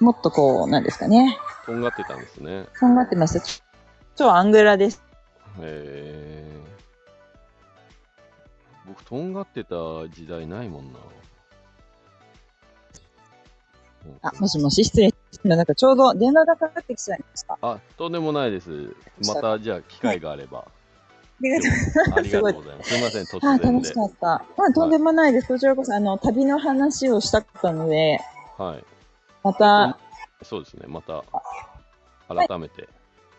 [0.00, 1.38] もっとこう、なんですかね。
[1.66, 2.66] とんがってたんですね。
[2.78, 3.40] 考えてました。
[3.40, 3.62] ち
[4.16, 5.02] 超アングラです。
[5.60, 6.59] へえ。
[8.90, 9.76] 僕、とんがってた
[10.08, 10.98] 時代ないもんな。
[14.22, 15.14] あ、もしもし、失礼し。
[15.44, 17.56] なんかちょうど電話がかかってきちゃいました。
[17.62, 18.96] あ、とんでもないです。
[19.26, 20.58] また、じゃあ、機会があれば。
[20.62, 20.64] あ
[21.40, 21.70] りがとう
[22.16, 22.90] ありがとうございます。
[22.90, 23.94] すみません、突あ、然で楽し。
[23.94, 24.26] かった。
[24.56, 25.48] まあ、とんでもないです。
[25.48, 28.20] こちらこそ、あの、旅の話をしたかったので、
[28.58, 28.84] はい。
[29.44, 29.98] また、
[30.42, 31.22] そうですね、また、
[32.28, 32.88] 改めて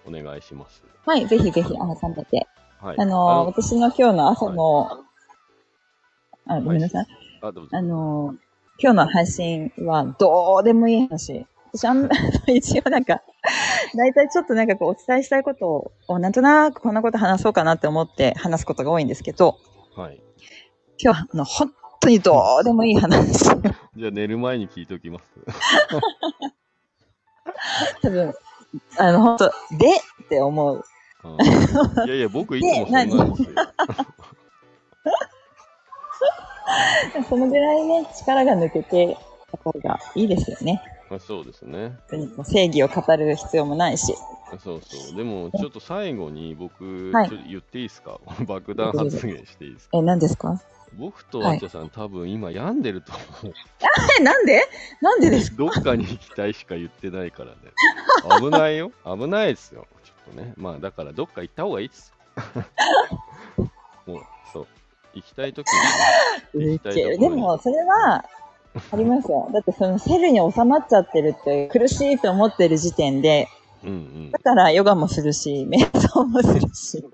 [0.08, 0.84] お願いします。
[1.06, 2.48] はい、ぜひぜひ、改めて。
[2.80, 2.96] はい。
[2.98, 5.04] あの、私の今日の朝の、
[6.52, 7.08] あ、ごめんなさい。
[7.42, 7.70] あ、どうぞ。
[7.72, 8.36] あの、
[8.80, 11.46] 今日の配信はどうでもいい話。
[11.74, 12.10] 私あん ま、
[12.48, 13.22] 一応なんか、
[13.96, 19.58] 大体ちょっとなんかこうお伝えしたいことを、なんとなくこんなこと話そうかなって思って話すことが多いんですけど、
[19.96, 20.22] はい。
[21.02, 23.46] 今日はあの、本当にどうでもいい話。
[23.96, 25.24] じゃあ寝る前に聞いときます。
[28.02, 28.34] 多分、
[28.98, 29.88] あの、本当で
[30.26, 30.84] って思う。
[31.24, 33.50] うんいやいや、僕いつもそんなんですよ。
[37.30, 39.18] そのぐらいね、力が抜けて
[39.52, 40.82] た方がいいですよね。
[41.10, 41.98] まあそうですね。
[42.10, 44.16] 別にこう正義を語る必要もないし。
[44.64, 45.16] そうそう。
[45.16, 48.20] でも、ちょっと最後に僕、はいちょっと言っていいですか？
[48.48, 49.98] 爆弾発言していいですか？
[49.98, 50.62] え、何ですか？
[50.98, 53.54] 僕とあちゃさん、多分今病んでると思う。
[54.20, 54.62] え、なんで？
[55.02, 55.58] なんでですか？
[55.58, 57.56] どっかに行きたいしか言ってないからね。
[58.42, 58.92] 危ないよ。
[59.06, 59.88] 危ないですよ。
[60.04, 60.54] ちょっとね。
[60.58, 62.14] まあ、だからどっか行った方がいいです。
[64.06, 64.20] もう、
[64.52, 64.68] そう。
[65.14, 65.68] 行きたいとき
[66.54, 68.26] に、ね、行きたいでも、それは、
[68.92, 69.48] ありますよ。
[69.54, 73.48] だってそのセルに収まっちゃってるって苦しいと思ってる時点で、
[73.84, 74.40] うんうんだ。
[74.40, 77.06] からヨガもするし、瞑想もするし。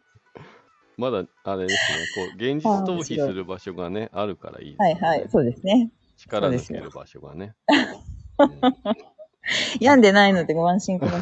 [0.97, 1.97] まだ、あれですね。
[2.27, 4.93] こう、現実逃避する場所がね、あるからいいです、ね。
[5.07, 5.91] はいはい、そうですね。
[6.17, 7.53] 力抜ける場所がね。
[9.79, 11.21] 病んでないのでご安心ください。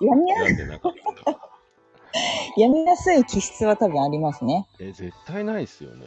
[0.00, 0.92] 病んでなかっ
[1.24, 1.43] た。
[2.56, 4.66] 病みやすい気質は多分ありますね。
[4.80, 6.06] え、絶対ないっすよね。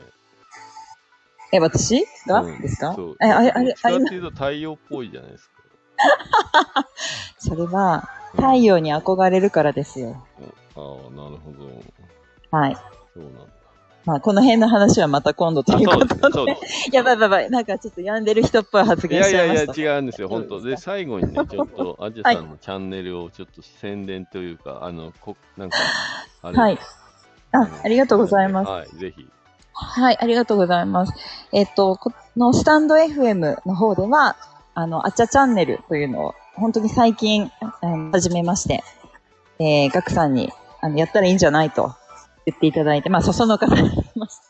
[1.54, 2.06] え、私？
[2.28, 2.96] が、うんですか？
[3.22, 5.54] え、あれ、あれ、あれっていうと太陽っぽいじゃないですか。
[7.40, 10.26] それは、太陽に憧れるからですよ。
[10.76, 11.82] ああ、なるほど。
[12.52, 12.76] はい。
[13.14, 13.42] そうなんだ。
[14.08, 15.98] まあ、この辺の話はまた今度とあ、いうこ。
[15.98, 16.32] とで。
[16.32, 16.96] そうです。
[16.96, 17.50] やばいやばい。
[17.50, 19.96] なんかちょっと病んでる人っぽい発い言しちやいやいや、ゃいました。
[19.96, 20.62] 違うんですよ、本当。
[20.62, 25.78] で、最後にね、 ちょっと、アジャさんのチャンネルをちょっと宣伝というか、あの、こなんか、
[26.42, 26.80] あれはい。
[27.52, 28.72] あ、ありがとうございます。
[28.72, 29.28] はい、ぜひ。
[29.74, 31.14] はい、ありがとうございます。
[31.52, 34.38] えっと、このスタンド FM の方では、
[34.74, 38.86] あの、あちゃチャンネルというのを、本当に最近、あの始めまして、
[39.60, 41.94] えー、ガクさんに、あの、やったらいいんじゃないと
[42.48, 44.42] 言っていただいて、まあ、そその方にます。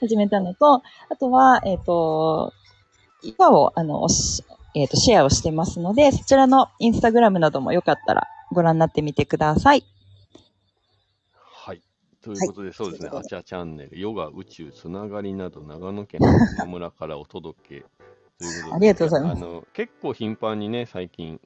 [0.00, 2.52] 始めたのと、あとは、えっ、と、
[3.22, 4.08] 今を、あの、
[4.74, 9.84] えっ、と、シェアをしてますので、そちらのインスタグラムなどもよかったらご覧になってみてください。
[11.34, 11.82] はい。
[12.22, 16.20] ということで、そうですね、あちゃチャンネル、ヨガ、宇宙、つながりなど、長野県
[16.58, 17.84] 野村からお届け。
[18.38, 19.42] ということで、ありがとうございます。
[19.42, 21.38] あの結構頻繁にね、最近、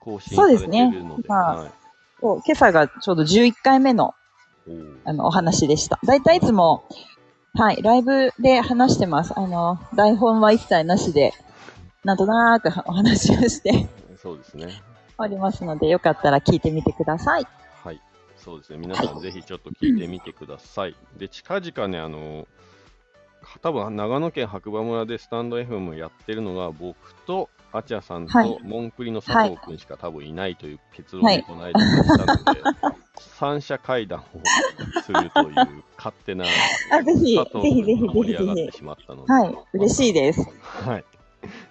[0.00, 1.72] 更新そうされてですねるので、まあはい。
[2.20, 4.14] そう今朝がちょうど11回目の
[5.04, 5.98] あの、お話でした。
[6.04, 6.84] だいたいいつも、
[7.54, 9.32] はい、ライブで話してます。
[9.36, 11.32] あの、台本は一切なしで、
[12.04, 14.82] なんとなーくお話をしてそうですね。
[15.18, 17.46] おりますので、よかったら聞いてみてください。
[17.84, 18.00] はい。
[18.36, 18.78] そうですね。
[18.78, 20.96] 皆さんぜひちょっと聞いてみてください。
[21.16, 22.46] で、近々ね、あの、
[23.60, 32.60] 多分長野県白馬村でスタンド FM やってるのが僕とあちゃさんはいとモンクリの佐藤君しか多分いないという結論にこの間出したので、
[33.38, 34.22] 三者会談を
[35.02, 36.44] するという勝手な
[36.90, 38.72] あ、ぜひ、ぜひぜひぜひぜひ上がって。
[38.72, 40.40] しまったので、はい、嬉しいです。
[40.84, 41.04] はい。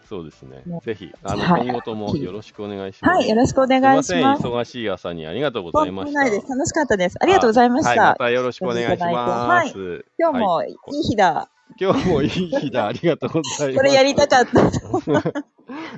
[0.08, 0.80] そうですねね。
[0.84, 3.18] ぜひ、あの、はい今後ともよろしくお願いします。
[3.20, 4.44] はい、よろしくお願いしすいます。
[4.44, 6.20] ません、忙しい朝にありがとうごとざいました。
[6.20, 6.50] ないです。
[6.50, 7.18] 楽しかったです。
[7.22, 8.16] ありがとうございましはい、また。
[8.16, 10.06] たよろしくお願いします。
[10.20, 11.50] 今日もはいいい日だ。
[11.80, 12.88] 今日もいい日だ。
[12.88, 13.76] ありがとうございます。
[13.76, 14.72] これやりたかった。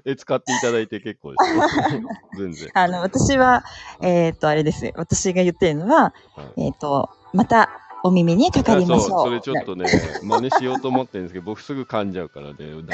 [0.05, 2.01] え、使っていただいて結構ですよ。
[2.37, 2.69] 全然。
[2.73, 3.63] あの、私は、
[4.01, 4.91] えっ、と、あれです。
[4.95, 7.69] 私が言ってるのは、はいえっ、と、また
[8.03, 9.09] お耳にかかりましょう。
[9.09, 9.85] そう、それちょっとね、
[10.21, 12.93] 真似しようと思ってるんですけど、僕すぐ噛んじゃうからね、ダメですね。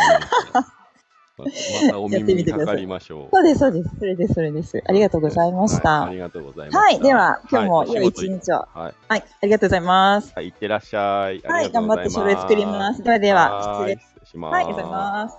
[1.39, 3.29] ままたお耳にかかりましょう。
[3.31, 3.89] そうです、そうです。
[3.97, 4.83] それです、それです。
[4.85, 5.89] ありがとうございました。
[5.89, 5.99] はい。
[6.01, 7.03] はいありがとうございました。
[7.03, 8.55] では、今日もはい良い一日を。
[8.73, 9.23] はい、はい。
[9.41, 10.33] ありがとうございます。
[10.35, 11.41] はい、いってらっしゃい。
[11.41, 13.03] はい、頑張って書そ類作ります。
[13.03, 13.93] ではでは、失礼。
[13.95, 14.53] 失礼します。
[14.53, 15.37] はい、ありがとうございます。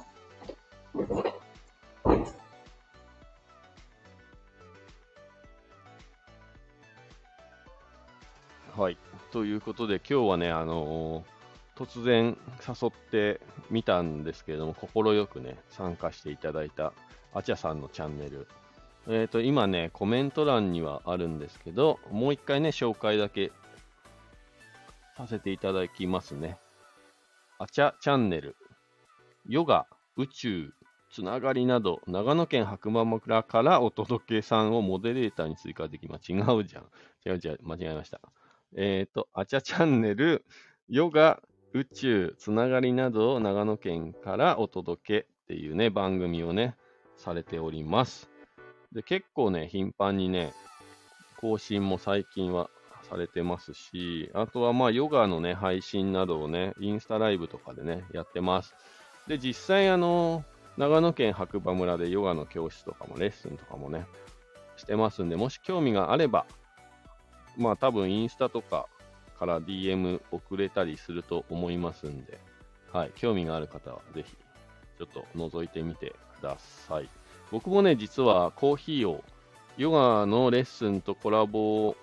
[8.78, 8.96] はい。
[9.32, 11.39] ということで、今日はね、あのー
[11.80, 12.36] 突然
[12.68, 13.40] 誘って
[13.70, 16.92] みたんですけれども、快くね、参加していただいた
[17.32, 18.46] あちゃさんのチャンネル。
[19.08, 23.50] えっ、と、今ね、コメント欄にはあるんですけど、もう一回ね、紹介だけ
[25.16, 26.58] させていただきますね。
[27.58, 28.56] あちゃチャンネル、
[29.48, 29.86] ヨガ、
[30.18, 30.74] 宇宙、
[31.10, 36.30] つながりなど、長野県白馬村からお届けさんをモデレーターに追加できます。
[36.30, 36.84] 違うじゃん。
[37.24, 38.20] 違う違う、間違えました。
[38.76, 40.44] えっ、と、あちゃチャンネル、
[40.90, 41.40] ヨガ、
[41.72, 46.76] 宇宙、つながりなどを長野県からお届けっていうね、番組をね、
[47.16, 48.28] されております。
[48.92, 50.52] で、結構ね、頻繁にね、
[51.40, 52.70] 更新も最近は
[53.08, 58.74] されてますし、あとはまあヨガのね、配信などをね、インスタライブとかでね、やってます。
[59.28, 60.44] で、実際あの、
[60.76, 64.06] 長野県白馬村でヨガの教室とかもレッスンとかもね、
[64.76, 66.46] してますんで、もし興味があれば、
[67.56, 68.86] まあ多分インスタとか
[69.40, 72.38] から DM 送れたりすると思いますんで、
[72.92, 74.36] はい、興味がある方はぜひ、
[74.98, 77.08] ちょっと覗いてみてください。
[77.50, 79.24] 僕もね、実はコーヒーを、
[79.78, 81.96] ヨガのレッスンとコラボ、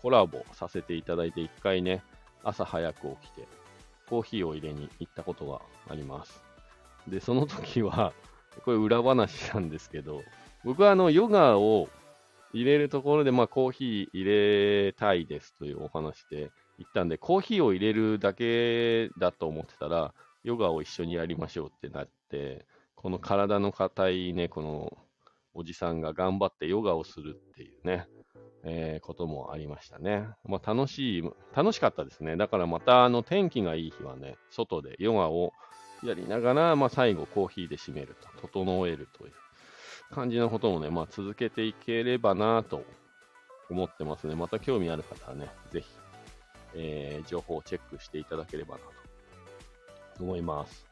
[0.00, 2.04] コラボさせていただいて、一回ね、
[2.44, 3.48] 朝早く起きて、
[4.08, 6.40] コーヒーを入れに行ったことがあります。
[7.08, 8.12] で、その時は、
[8.64, 10.22] これ裏話なんですけど、
[10.64, 11.88] 僕はあの、ヨガを
[12.52, 22.66] 入れるところで、まあ、コーヒー入れたいですというお話で行ったんで、コーヒーを入れるだけだと思ってたら、ヨガを一緒にやりましょうってなって、
[22.96, 24.98] この体の硬いね、この
[25.52, 28.08] おじさんが頑張ってヨガをするっていうね、
[28.64, 30.26] えー、こともありましたね。
[30.44, 31.22] まあ、楽しい、
[31.54, 32.36] 楽しかったですね。
[32.36, 35.52] だからまたあの天気がいい日はね、外でヨガを
[36.02, 39.32] やりながら、まあ、最後コーヒーで締めると、整えるという
[40.10, 42.84] 感じのこともね、まあ、続けていければなと
[43.68, 44.34] 思ってますね。
[44.34, 45.86] また興味ある方はね、ぜひ、
[46.74, 48.80] えー、情報をチェックしていただければな
[50.16, 50.86] と思います。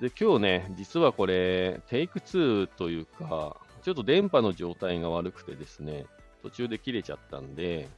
[0.00, 6.06] で、今日ね、実はこれ、テイク2というか、ちょっと電波の状態が悪くてですね、
[6.42, 7.88] 途中で切れちゃったんで、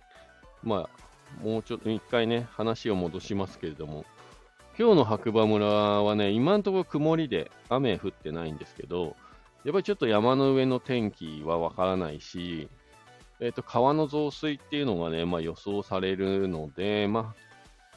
[0.63, 4.05] まあ、もうちょっと一回ね、話を戻しますけれども、
[4.79, 9.17] 今日の白馬村はね、今のところ曇りで雨降ってないんですけど、
[9.65, 12.69] やっぱりちょっと山の上の天気はわからないし、
[13.41, 17.35] えっ、ー、と、川の増水っていうのがね、まあ予想されるので、ま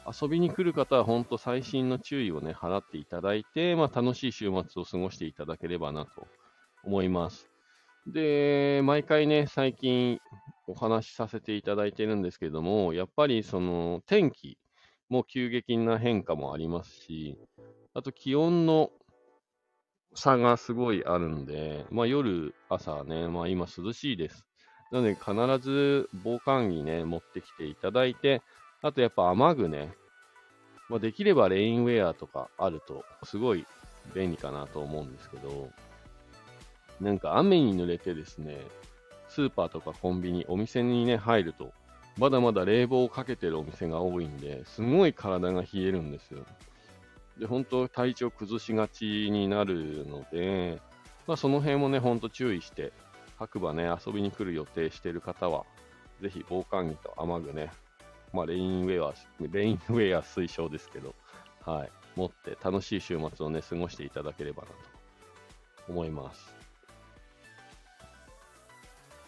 [0.04, 6.26] あ、遊びに来る方は本当最新の注意をね、払っていただいて、まあ楽しい週末を過ごしていただければなと
[6.84, 7.48] 思います。
[8.06, 10.20] で、毎回ね、最近
[10.66, 14.58] お話しさせていただいてるんですけども、やっぱりその天気、
[15.10, 17.36] も急激な変化もありますし、
[17.94, 18.90] あと気温の
[20.14, 24.46] 差がすごいあるんで、まあ夜、朝ね、まあ今涼しいです。
[24.90, 28.42] なので必ず防寒着ね、持ってきていただいて、
[28.82, 29.94] あとやっぱ雨具ね、
[30.88, 33.66] まあ、できればレインウェアとかあるとすごい
[34.14, 35.70] 便利かなと思うんですけど、
[37.00, 38.60] なんか雨に濡れてですね、
[39.28, 41.72] スーパーとかコンビニ、お店にね、入ると、
[42.18, 46.44] まだまだ冷房をかけてるお店が多いんで、すごい体が冷えるんですよ。
[47.38, 50.80] で、本当体調崩しがちになるので、
[51.26, 52.92] まあ、その辺もね、ほんと注意して、
[53.40, 55.64] 白馬ね、遊びに来る予定してる方は、
[56.20, 57.72] ぜひ防寒着と雨具ね、
[58.34, 61.14] まあ、レインウェア、レインウェア推奨ですけど、
[61.64, 64.74] はい、持って楽しい週末をね、過ごしていただければなと
[65.88, 66.54] 思います。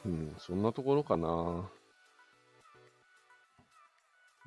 [0.05, 1.71] うん、そんなところかな。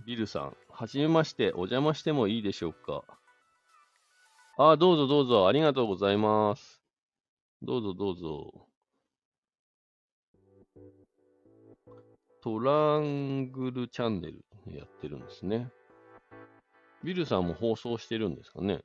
[0.06, 3.04] ビルさん、はじめまして、お邪魔してもいいでしょうか？
[4.58, 6.84] ああ、どうぞどうぞ、ありがとうございます。
[7.64, 8.68] どうぞどうぞ。
[12.46, 15.68] トラングルチャンネルやってるんですね。
[17.04, 18.82] ビルさんも放送してるんですかね。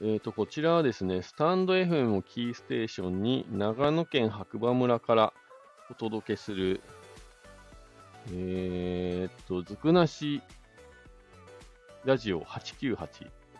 [0.00, 5.32] えっ、ー、と、こちらはですね、スタンド FM をキーステーションに長野県白馬村から
[5.90, 6.80] お届けする
[8.32, 10.42] えー、っと、ずくなし
[12.04, 13.08] ラジオ898。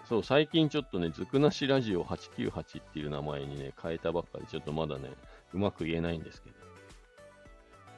[0.09, 5.11] そう、最近ちょっとね、ずくなしラジオ898っていう名前にね、変えたばっかり、ちょっとまだね、
[5.53, 6.64] うまく言えないんですけど。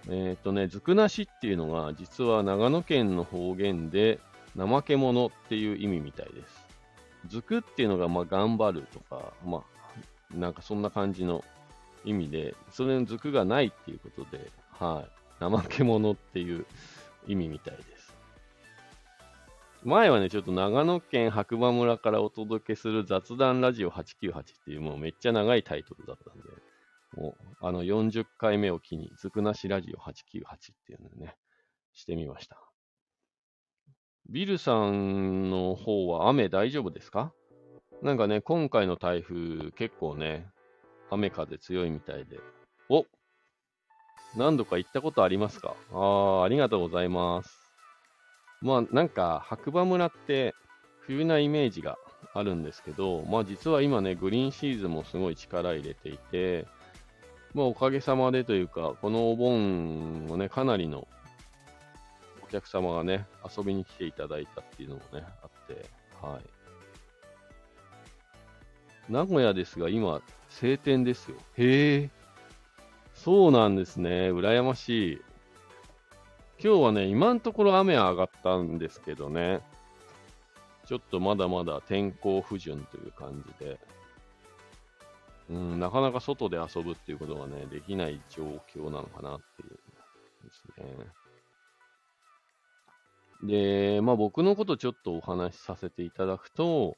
[0.09, 4.21] えー、っとね、ずくなしっていうのが、実は長野県の方言で、
[4.57, 6.67] 怠け者っていう意味みたいです。
[7.29, 11.45] ずくっていうのが、まあ、頑張るとか、まあ、なんかそんな感じの
[12.05, 15.05] 意味で、それのずくがないっていうことで、は
[15.41, 15.45] い。
[15.45, 16.67] 怠け者っていう
[17.27, 18.15] 意味みたいです。
[19.85, 26.43] 前はね、ちょっと長野県白馬村からお届けする雑談ラジオ898っていうもうめっちゃ長いタイトルだったんで、
[27.17, 30.13] もうあの40回目を機に、ずくなしラジオ898っ
[30.87, 31.35] ていうのね、
[31.93, 32.59] してみました。
[34.29, 37.33] ビルさんの方は雨大丈夫ですか？
[38.03, 40.47] なんかね、今回の台風結構ね、
[41.11, 42.39] 雨風強いみたいで。
[42.89, 43.07] お
[44.37, 45.75] 何度か行ったことありますか？
[45.93, 47.57] ああ、ありがとうございます。
[48.61, 50.55] まあ、なんか、白馬村って
[51.01, 51.97] 冬なイメージが
[52.35, 56.67] あるんですけど、まあ実は今ね、グリーンシーズンもすごい力入れていて、
[57.57, 61.09] まあおかげさまでというか、このお盆をね、かなりの
[62.45, 63.27] お客様がね、
[63.57, 65.87] 遊びに来ていただいたっていうのもね、あって、
[66.21, 66.43] はい。
[69.11, 71.39] 名古屋ですが、今、晴天ですよ。
[71.57, 72.11] へえ。
[73.15, 74.31] そうなんですね。
[74.31, 75.23] 羨ましい。
[76.63, 79.63] 今日はね、今のところ雨は上がったんですけどね。
[80.85, 83.81] ちょっとまだまだ天候不順という感じで。
[85.49, 88.45] うん、なかなか外で遊ぶっていうことがね、できない状
[88.75, 89.79] 況なのかなっていう
[90.45, 91.07] ですね。
[93.43, 96.97] で、まあ僕のことちょっとお話しさせていただくと、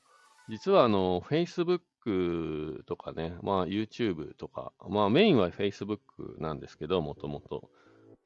[0.49, 5.99] 実はあの、Facebook とかね、まあ YouTube とか、まあメインは Facebook
[6.39, 7.69] なんですけど、もともと。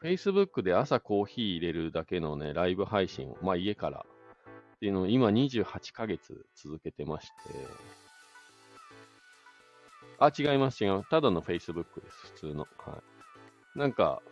[0.03, 4.05] Facebook で朝コーヒー入れるだけのね、ライブ配信を、まあ家から
[4.77, 7.33] っていうのを今28ヶ月続けてまして、
[10.19, 11.09] あ、違います、違います。
[11.11, 12.67] ただの Facebook です、普通の。
[12.79, 13.03] は
[13.77, 13.79] い。
[13.79, 14.23] なんか、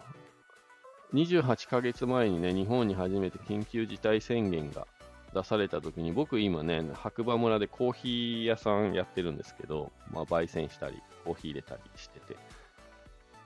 [1.14, 4.87] 28ヶ月前にね、日本に初めて緊急事態宣言が
[5.35, 12.37] 出された時に、僕今ね、白馬村でコーヒー屋さんやってるんですけど、まあ、焙煎したり、コーヒー入れたりしてて。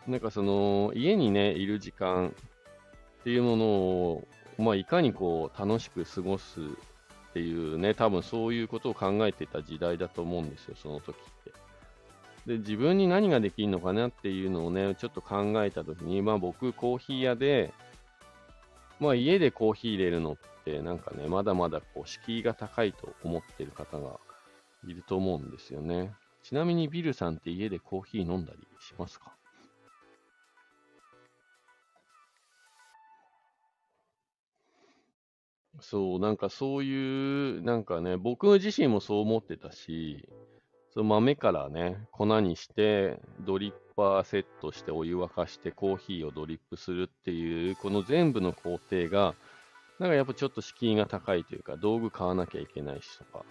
[0.07, 2.35] なんかその、家にね、いる時間
[3.21, 4.29] っていうものを、
[4.59, 11.64] まあ、いかにこう、楽しく過ごすっていうね、多分そういうことを考えてた時代だと思うんですよ、その時って。
[12.47, 17.73] で、自分に何ができるのかなっていうのをね、ちょっと考えたときに、まあ僕、コーヒー屋で、
[19.01, 24.21] まあ家でコーヒー入れるのって、なんかね、まだまだこう、敷居が高いと思ってる方が
[24.87, 26.13] いると思うんですよね。
[26.43, 29.33] ちなみにビルさんって家でコーヒー飲んだりしますか？
[35.81, 40.29] そう、なんかそういう、なんかね、僕自身もそう思ってたし、
[40.95, 49.35] その豆からね、粉にして、ドリッパーセットしてお湯沸かしてコーヒーをドリップするっていう、この全部の工程が、
[49.99, 53.45] なんかやっぱちょっと敷居が高いというか、道具買わなきゃいけないしとか、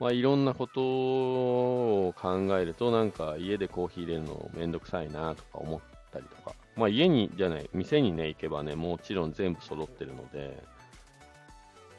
[0.00, 5.80] まあいろんなことを考えると、なんか家でコーヒー入れるのめんどくさいなとか思っ
[6.10, 10.60] たりとか、まあ家に、じゃない、店にね、行けばね、もちろん全部揃ってるので、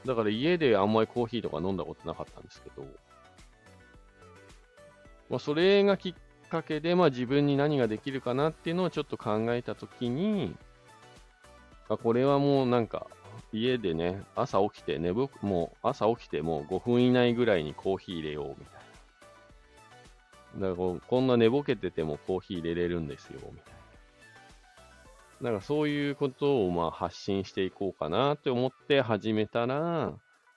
[0.06, 2.86] だから家であんまりコーヒーとか飲んだことなかったんですけど、
[5.30, 6.14] まあ、それがきっ
[6.50, 10.56] かけで、まあ、自分に何ができるかなっていうのをちょっと考えたときに、
[11.88, 13.08] あ、これはもうなんか、
[13.52, 18.74] 家でね、朝起きて寝ぼ、もう朝起きてもう5分以内ぐらいにコーヒー入れようみたい
[20.60, 20.70] な。
[20.70, 23.74] だからこんな寝ぼけててもコーヒー入れれるんですよ、みたい
[25.42, 25.52] な。
[25.52, 30.14] なんかそういうことをまあ発信していこうかなって思って始めたら、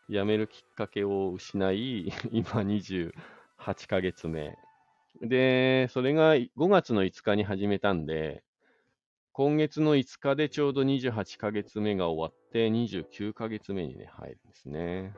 [0.09, 3.15] 辞めるきっかけを失い、 今20、
[3.63, 4.59] 8ヶ月目。
[5.21, 8.43] で、それが5月の5日に始めたんで、
[9.33, 15.15] 今月の5日でちょうど28ヶ月目が終わって、29ヶ月目にね、入るんですね。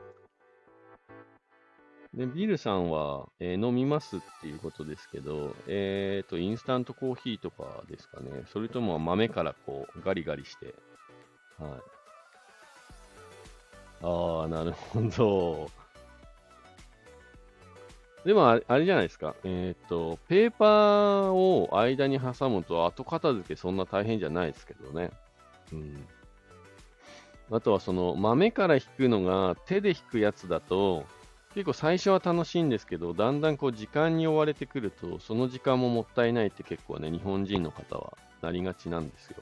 [2.13, 8.43] で、ビルさんは、えー、飲みますっていうことですけど、えっ、ー、と、インスタントコーヒーとかですかね。
[8.53, 10.75] それとも豆からこう、ガリガリして。
[11.57, 11.71] はい。
[14.01, 15.84] ああ、なるほど。
[18.25, 19.35] でもあれじゃないですか。
[19.43, 25.11] えっ、と、ペーパーを間に挟むと後片付けそんな大変じゃないですけどね。
[25.71, 26.07] うん。
[27.51, 31.05] あとはその豆から引くのが手で引くやつだと
[31.53, 39.37] 結構最初は楽しいんですけど、だんだんこう時間に追われてくるとその時間ももったいないって結構ね、日本人の方はなりがちなんですよ。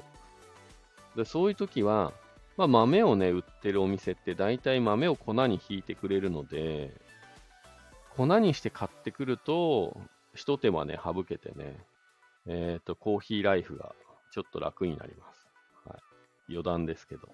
[1.15, 2.11] でそういう時は、
[2.57, 6.91] まあ、豆をね、売ってるお店って大体豆を粉に引いてくれるので、
[8.15, 9.99] 粉にして買ってくると、
[10.35, 11.77] 一手間ね、省けてね、
[12.47, 13.95] えっ、ー、と、コーヒーライフが
[14.31, 15.47] ちょっと楽になります。
[15.85, 15.99] はい。
[16.49, 17.29] 余談ですけど。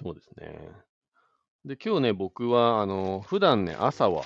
[0.00, 0.70] そうですね。
[1.64, 4.24] で、今日ね、僕は、あの、普段ね、朝は、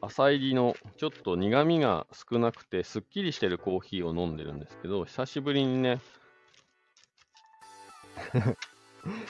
[0.00, 6.00] 朝入りの、ちょっと苦味が少なくて、すっきりしてるコーヒーを飲んでるんですけど、久しぶりにね、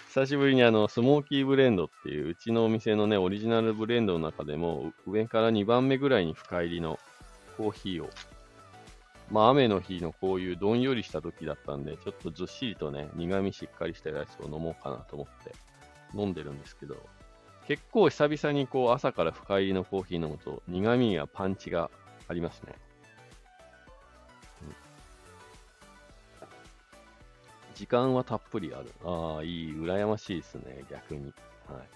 [0.08, 6.98] 久しぶりにあの、スモーキーブレンドっていう、うちのお店のね、オリジナルブレンドの中でも、上から2番目ぐらいに深入りの
[7.56, 8.10] コーヒーを、
[9.30, 15.54] まあ雨の日のこういうどんよりした時だったんで、ちょっとずっしりとね、苦味しっかりしたやつを飲もうかなと思って
[16.14, 16.96] 飲んでるんですけど、
[17.66, 21.90] 結構久々にこう朝から深入りのコーヒー飲むと苦味やパンチが
[22.26, 22.74] ありますね。
[27.78, 28.90] 時間はたっぷりある。
[29.04, 31.32] ああ、いい、羨ましいですね、逆に。
[31.68, 31.88] はい。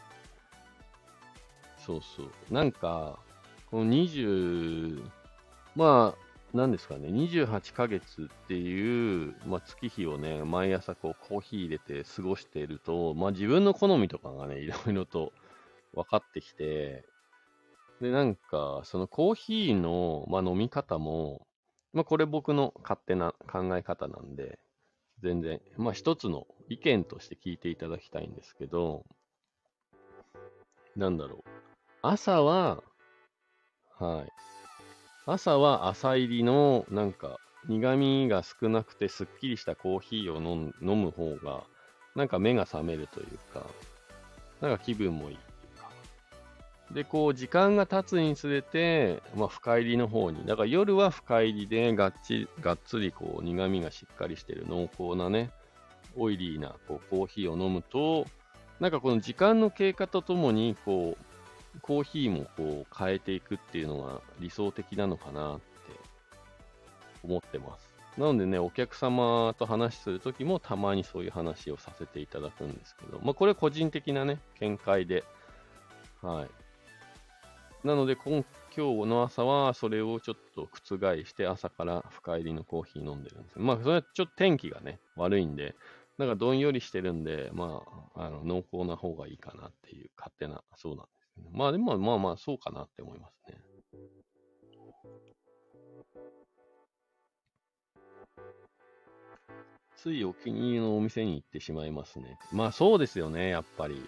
[1.77, 2.55] そうそう。
[2.55, 3.19] なんか、
[3.69, 5.03] この20、
[5.75, 15.33] まあ、なんですかね、28ヶ月っていう、まあ、月日をね、毎朝こうコーヒー入れて過ごしていると、まあ自分の好みとかがね、いろいろと
[15.95, 17.05] 分かってきて、
[18.01, 21.47] で、なんか、そのコーヒーの、まあ、飲み方も、
[21.93, 24.61] まあ、これ僕の勝手な考え方なんで、
[25.23, 29.05] 全然、まあ、一つの意見として聞いていただきたいんですけど、
[30.97, 31.43] なんだろう。
[32.03, 32.83] 朝は、
[33.99, 34.29] はい。
[35.27, 41.63] 朝は朝入りの、なんか、苦味が少なくてすっきりしたコーヒーを飲む方が、
[42.17, 43.65] なんか目が覚めるというか、
[44.61, 45.39] なんか気分もいい。
[46.93, 50.45] で、こう、時間が経つにつれて、まあ、深入りの方に。
[50.45, 55.51] だから夜は深入りで、がっち、がっつりこう、苦味がしっかりしてる濃厚なね、
[56.17, 58.27] オイリーなこうコーヒーを飲むと、
[58.81, 65.63] なんかこの時間の経過とともに、こう、コーヒーもこう変えていくっていうのが理想的なのかなって
[67.23, 67.93] 思ってます。
[68.19, 75.25] なのでね、お客様と話するときもたまにそういう話をさせていただくんですけど、まあこれ個人的なね、見解で、
[76.21, 76.62] はい。
[77.85, 78.45] なので今、
[78.77, 85.75] 今日の朝はそれをちょっと覆して朝から深入りのコーヒー飲んでるんですまあそれはちょっと天気がね、悪いんで、
[86.17, 87.83] なんかどんよりしてるんで、ま
[88.15, 91.51] あ、あの濃厚な方がいいかなっていう勝手な、そうなんですね。
[91.53, 93.59] まあでもまあまあそうかなって思いますね。
[99.97, 102.39] ついお気に入りのお店に行ってしまいますね。
[102.53, 104.03] まあそうですよね、やっぱり。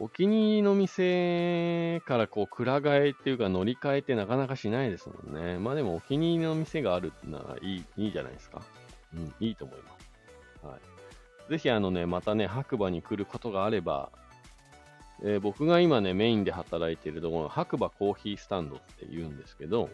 [0.00, 5.58] お気に入りの店からこう、くら替えっていうか乗り換えってなかなかしないですもんね。
[5.58, 8.62] まあでもお気に入りの店があるならいい、いいじゃないですか。
[9.14, 9.90] うん、いいと思いま
[10.60, 10.66] す。
[10.66, 11.50] はい。
[11.50, 14.10] ぜひあのね、またね、白馬に来ることがあれば、
[15.22, 19.90] えー、僕が今ね、メインで働いているところ、白馬コーヒースタンドって言うんですけど、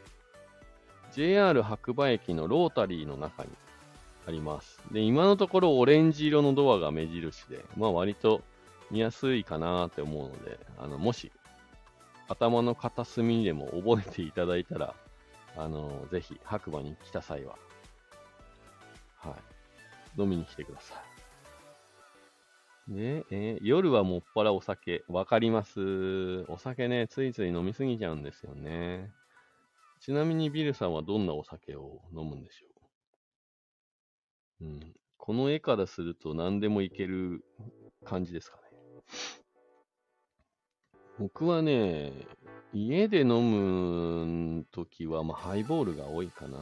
[1.12, 3.51] JR 白馬駅のロータリーの中に
[4.26, 4.80] あります。
[4.92, 8.42] で、今のところオレンジ色のドアが目印で、まあ割と
[8.91, 11.30] 見やすいかなって思うので、あの、もし、
[12.28, 14.95] 頭の片隅でも覚えていただいたら、
[15.57, 17.59] あの、ぜひ白馬に来た際は、
[19.16, 19.36] は
[20.16, 20.95] い、飲みに来てくださ
[22.88, 22.93] い。
[22.93, 25.05] ねえー、夜はもっぱらお酒。
[25.09, 26.43] わかります。
[26.49, 29.12] お酒ね、ついつい飲みすぎちゃうんですよね。
[30.01, 32.66] ちなみにビルさんはどんなお酒を飲むんでしょ
[34.62, 34.64] う？
[34.64, 34.95] うん。
[35.18, 37.45] この絵からすると何でもいける
[38.05, 38.62] 感じですかね。
[41.18, 42.12] 僕はね、
[42.72, 46.58] 家で飲むときは、まあ、ハイボールが多いかな。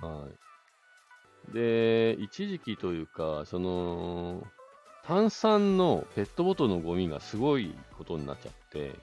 [0.00, 0.28] は
[1.50, 1.54] い。
[1.54, 4.46] で、一時期というか、その、
[5.04, 8.94] 炭酸のペットボトルのゴミがすごいことになっちゃって、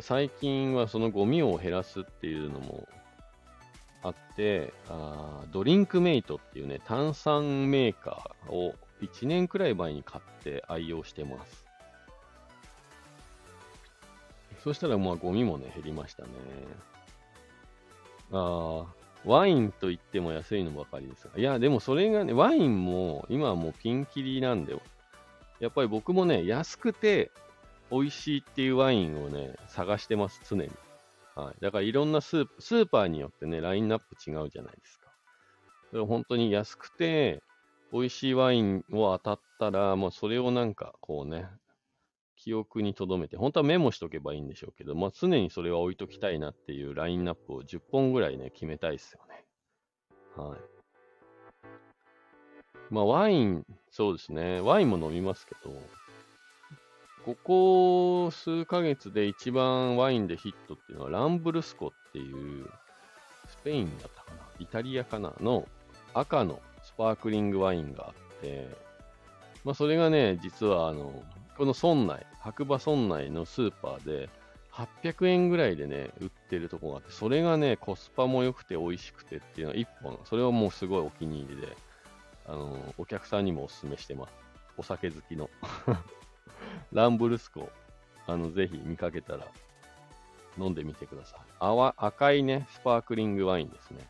[0.00, 2.88] 最近はそのゴミを減らすっていうのも
[4.02, 8.74] あって、あドリンクメイトっていうね、炭酸メーカーを
[9.08, 11.64] 1年くらい前に買って愛用してます。
[14.62, 16.30] そしたらまあゴミもね、減りましたね。
[18.32, 18.94] ああ、
[19.24, 21.38] ワインと言っても安いのばかりですが。
[21.38, 24.74] いや、でもそれがね、ワインも今はもうピンキリなんで、
[25.60, 27.30] やっぱり僕もね、安くて
[27.90, 30.70] 美味しいっていうワインをね、探してます、常に。
[31.34, 31.54] はい。
[31.60, 35.10] だからいろんなスースーパーによってね、ラインナップ違うじゃないですか。
[35.90, 37.42] それ本当に安くて、
[37.94, 41.46] 美味しいワインを当たったら、もうそれをなんかこうね、
[42.34, 49.44] 記憶に留めて、本当はメモしとけばいいんでしょうけど、まあ、常にそれは置いときたいなっていうラインナップを10本ぐらいね、決めたいですよね。
[50.36, 50.58] はい。
[52.90, 54.60] まあ、ワイン、そうですね。
[54.60, 55.72] ワインも飲みますけど、
[57.24, 62.68] ここ数ヶ月で一番ワインでヒットっていうのは、ランブルスコっていう、
[63.46, 65.68] スペインだったかなイタリアかなの
[66.12, 66.60] 赤の
[66.94, 68.68] スパークリングワインがあって、
[69.64, 71.24] まあ、それがね、実はあの、
[71.58, 74.28] この村内、白馬村内のスーパーで、
[74.72, 81.76] 800円ぐらいでね、売ってるとこがあって、それがね、コスパも良くて美味しくてっていうのは1本、それはもうすごいお気に入りで、
[82.46, 84.32] あの、お客さんにもお勧めしてます。
[84.76, 85.50] お酒好きの。
[86.92, 87.70] ランブルスコ、
[88.26, 89.46] あの、ぜひ見かけたら
[90.58, 91.40] 飲んでみてください。
[91.96, 94.06] 赤いね、スパークリングワインですね。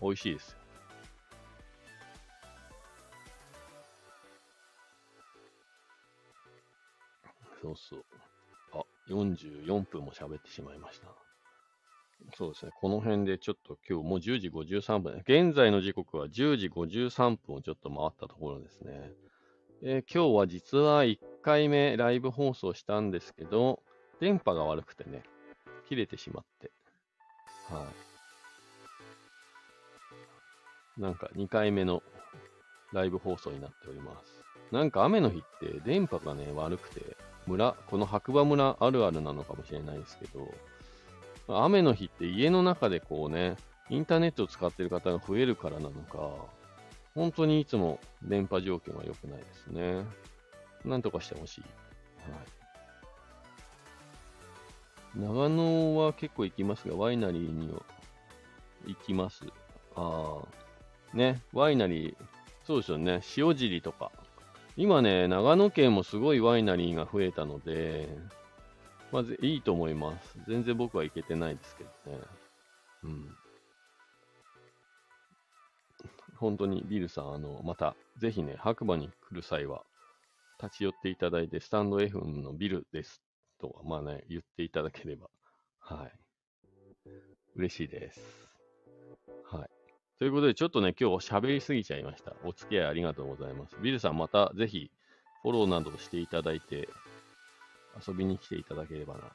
[0.00, 0.65] 美味しいですよ。
[7.66, 8.04] そうそう。
[8.72, 11.08] あ、44分も喋ってしまいました。
[12.36, 12.72] そうですね。
[12.80, 15.22] この辺でちょっと今日もう10時53分。
[15.26, 19.12] 現在の時刻は10時53分をちょっと回ったところですね。
[19.82, 23.82] えー、今日は実は1回目ライブ放送したんですけど、
[24.20, 25.22] 電波が悪くてね、
[25.88, 26.70] 切れてしまって。
[27.68, 27.86] は
[30.98, 31.00] い。
[31.00, 32.02] なんか2回目の
[32.92, 34.46] ライブ放送になっております。
[34.72, 37.15] なんか雨の日って電波がね、悪くて、
[37.46, 40.52] 村、この白馬村あるあるなのかもしれないですけど、
[41.48, 43.56] 雨の日って家の中でこうね、
[43.88, 46.30] インターネットを使ってる方が増えるからなのか、
[47.14, 50.04] 本当にいつも電波状況が良くないですね。
[50.84, 51.60] なんとかしてほしい。
[51.62, 52.56] はい。
[55.18, 57.74] 長野は結構行きますが、ワイナリーに
[58.86, 59.44] 行きます。
[59.94, 61.16] ああ。
[61.16, 62.16] ね、ワイナリー、
[62.66, 64.12] そうですよね、塩尻とか。
[64.76, 68.08] 今ね、長野県もすごいワイナリーが増えたので、
[69.10, 70.38] まずいいと思います。
[70.46, 72.20] 全然僕は行けてないですけどね。
[73.04, 73.36] うん。
[76.36, 79.82] 本当にビルさん、あの、また、ぜひね、白馬に来る際は、
[80.62, 83.22] 立ち寄っていただいて、スタンド F のビルです
[83.58, 85.30] とは、まあね、言っていただければ、
[85.80, 86.12] はい。
[87.56, 88.45] 嬉しいです。
[90.18, 92.32] ということで、ちょっとね、今日喋りすぎちゃいました。
[92.42, 93.76] お付き合いありがとうございます。
[93.82, 94.90] ビルさん、またぜひ、
[95.42, 96.88] フォローなどしていただいて、
[98.06, 99.26] 遊びに来ていただければな、と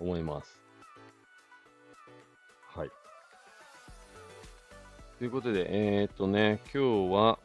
[0.00, 0.60] 思います。
[2.74, 2.90] はい。
[5.18, 7.38] ということで、えー、っとね、今日は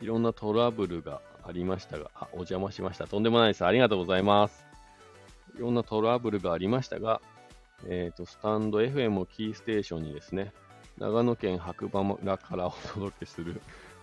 [0.00, 3.08] いろんなトラブルがありましたが、あ、お邪魔しました。
[3.08, 3.64] とんでもないです。
[3.64, 4.64] ありがとうございます。
[5.56, 7.20] いろんなトラブルがありましたが、
[7.88, 10.52] えっ、と、スタンド FM をキーステーションにですね、
[10.98, 13.60] 長野県白馬村からお届けする、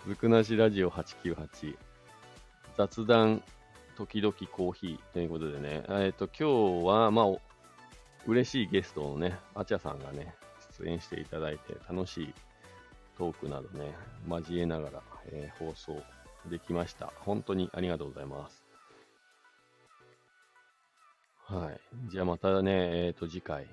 [0.08, 1.76] ずくなしラジオ898、
[2.78, 3.44] 雑談
[3.98, 7.26] 時々コーヒーということでね、えっ、と、今日は、まあ、
[8.26, 10.36] 嬉しいゲストのね、あちゃさんがね、
[10.80, 12.34] 出演していただいて、楽しい
[13.18, 13.94] トークなどね、
[14.30, 15.02] 交えながら、
[15.34, 16.02] えー、放送
[16.50, 17.12] できました。
[17.18, 18.64] 本当にありがとうございます。
[21.44, 21.80] はい。
[22.10, 23.68] じゃあまたね、えっ、ー、と、次回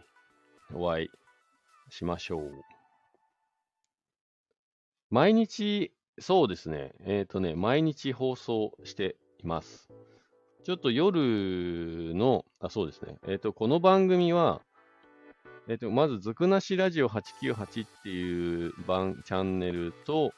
[0.75, 1.11] お会い
[1.89, 2.82] しましょう。
[5.13, 9.93] 毎日、そうですね、えっ、とね、毎日放送しています。
[10.65, 14.63] ちょっと夜の、あ、そうですね、えっ、と、この番組は、
[15.69, 20.33] えっ、と、まず、ずくなしラジオ898っていう番、チャンネルと、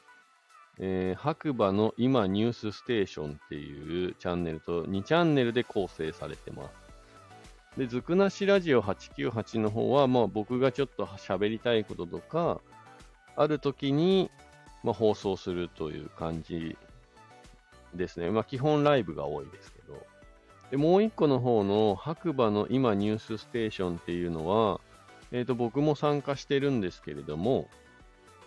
[0.77, 7.79] えー、白馬の今ニュースステーションっていうチャンネルと2チャンネルで構成されてます。
[7.79, 12.59] で、ずくなしラジオ898の方は、まあ僕がちょっと喋りたいこととか、
[13.37, 14.29] ある時に、
[14.85, 16.77] まあ、放送するという感じ
[17.95, 18.29] ですね。
[18.29, 20.05] まあ基本ライブが多いですけど。
[20.69, 24.79] で、もう一個の方の白馬の今ニュースステーションっていうのは、
[25.31, 27.67] えっ、ー、と、僕も参加してるんですけれども、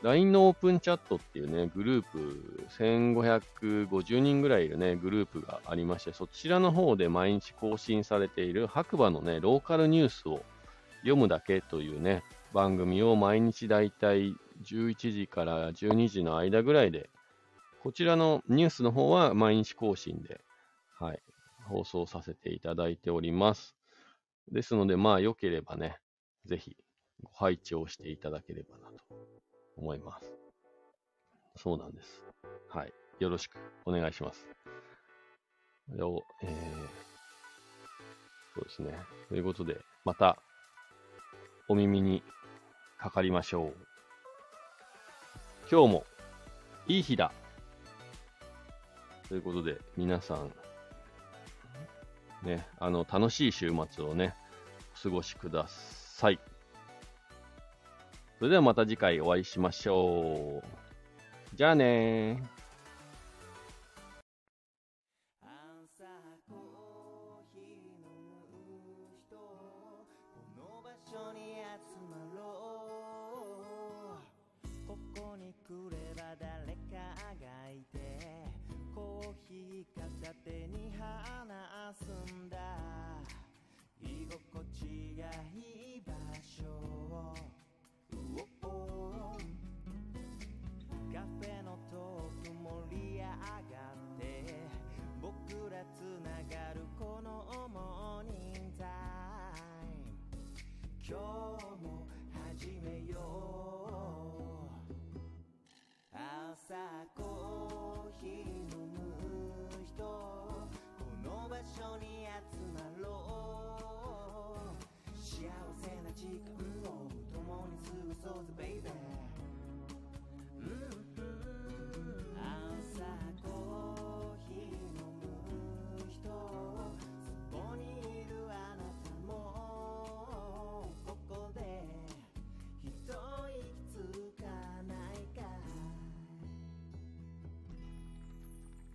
[0.03, 10.45] LINE のオープンチャットっていうね、グループ、1550人ぐらいいるね、グループがありまして、そちらの方で毎日更新されている白馬のね、ローカルニュースを
[11.01, 12.23] 読むだけというね、
[12.55, 17.11] 番組を毎日だいたい11時から12時の間ぐらいで、
[17.83, 20.41] こちらのニュースの方は毎日更新で、
[20.99, 21.23] はい、
[21.69, 23.77] 放送させていただいております。
[24.51, 25.99] ですので、まあ、良ければね、
[26.45, 26.77] ぜひ
[27.23, 29.05] ご拝聴していただければなと
[29.77, 30.33] 思います。
[31.57, 32.23] そうなんです。
[32.69, 32.93] はい。
[33.19, 34.47] よろしくお願いします。
[36.01, 36.51] を、えー、
[38.55, 38.99] そうですね。
[39.29, 40.37] ということで、また、
[41.69, 42.23] お耳に
[42.99, 43.88] かかりましょう。
[45.71, 46.05] 今日も、
[46.87, 47.31] いい日だ。
[49.29, 50.51] ということで、皆さん、
[52.43, 54.35] ね、あの、楽しい週末をね、
[54.99, 56.41] お過ごしください。
[58.39, 61.57] それではまた次回お会いしましょう。
[61.57, 62.43] じゃあね。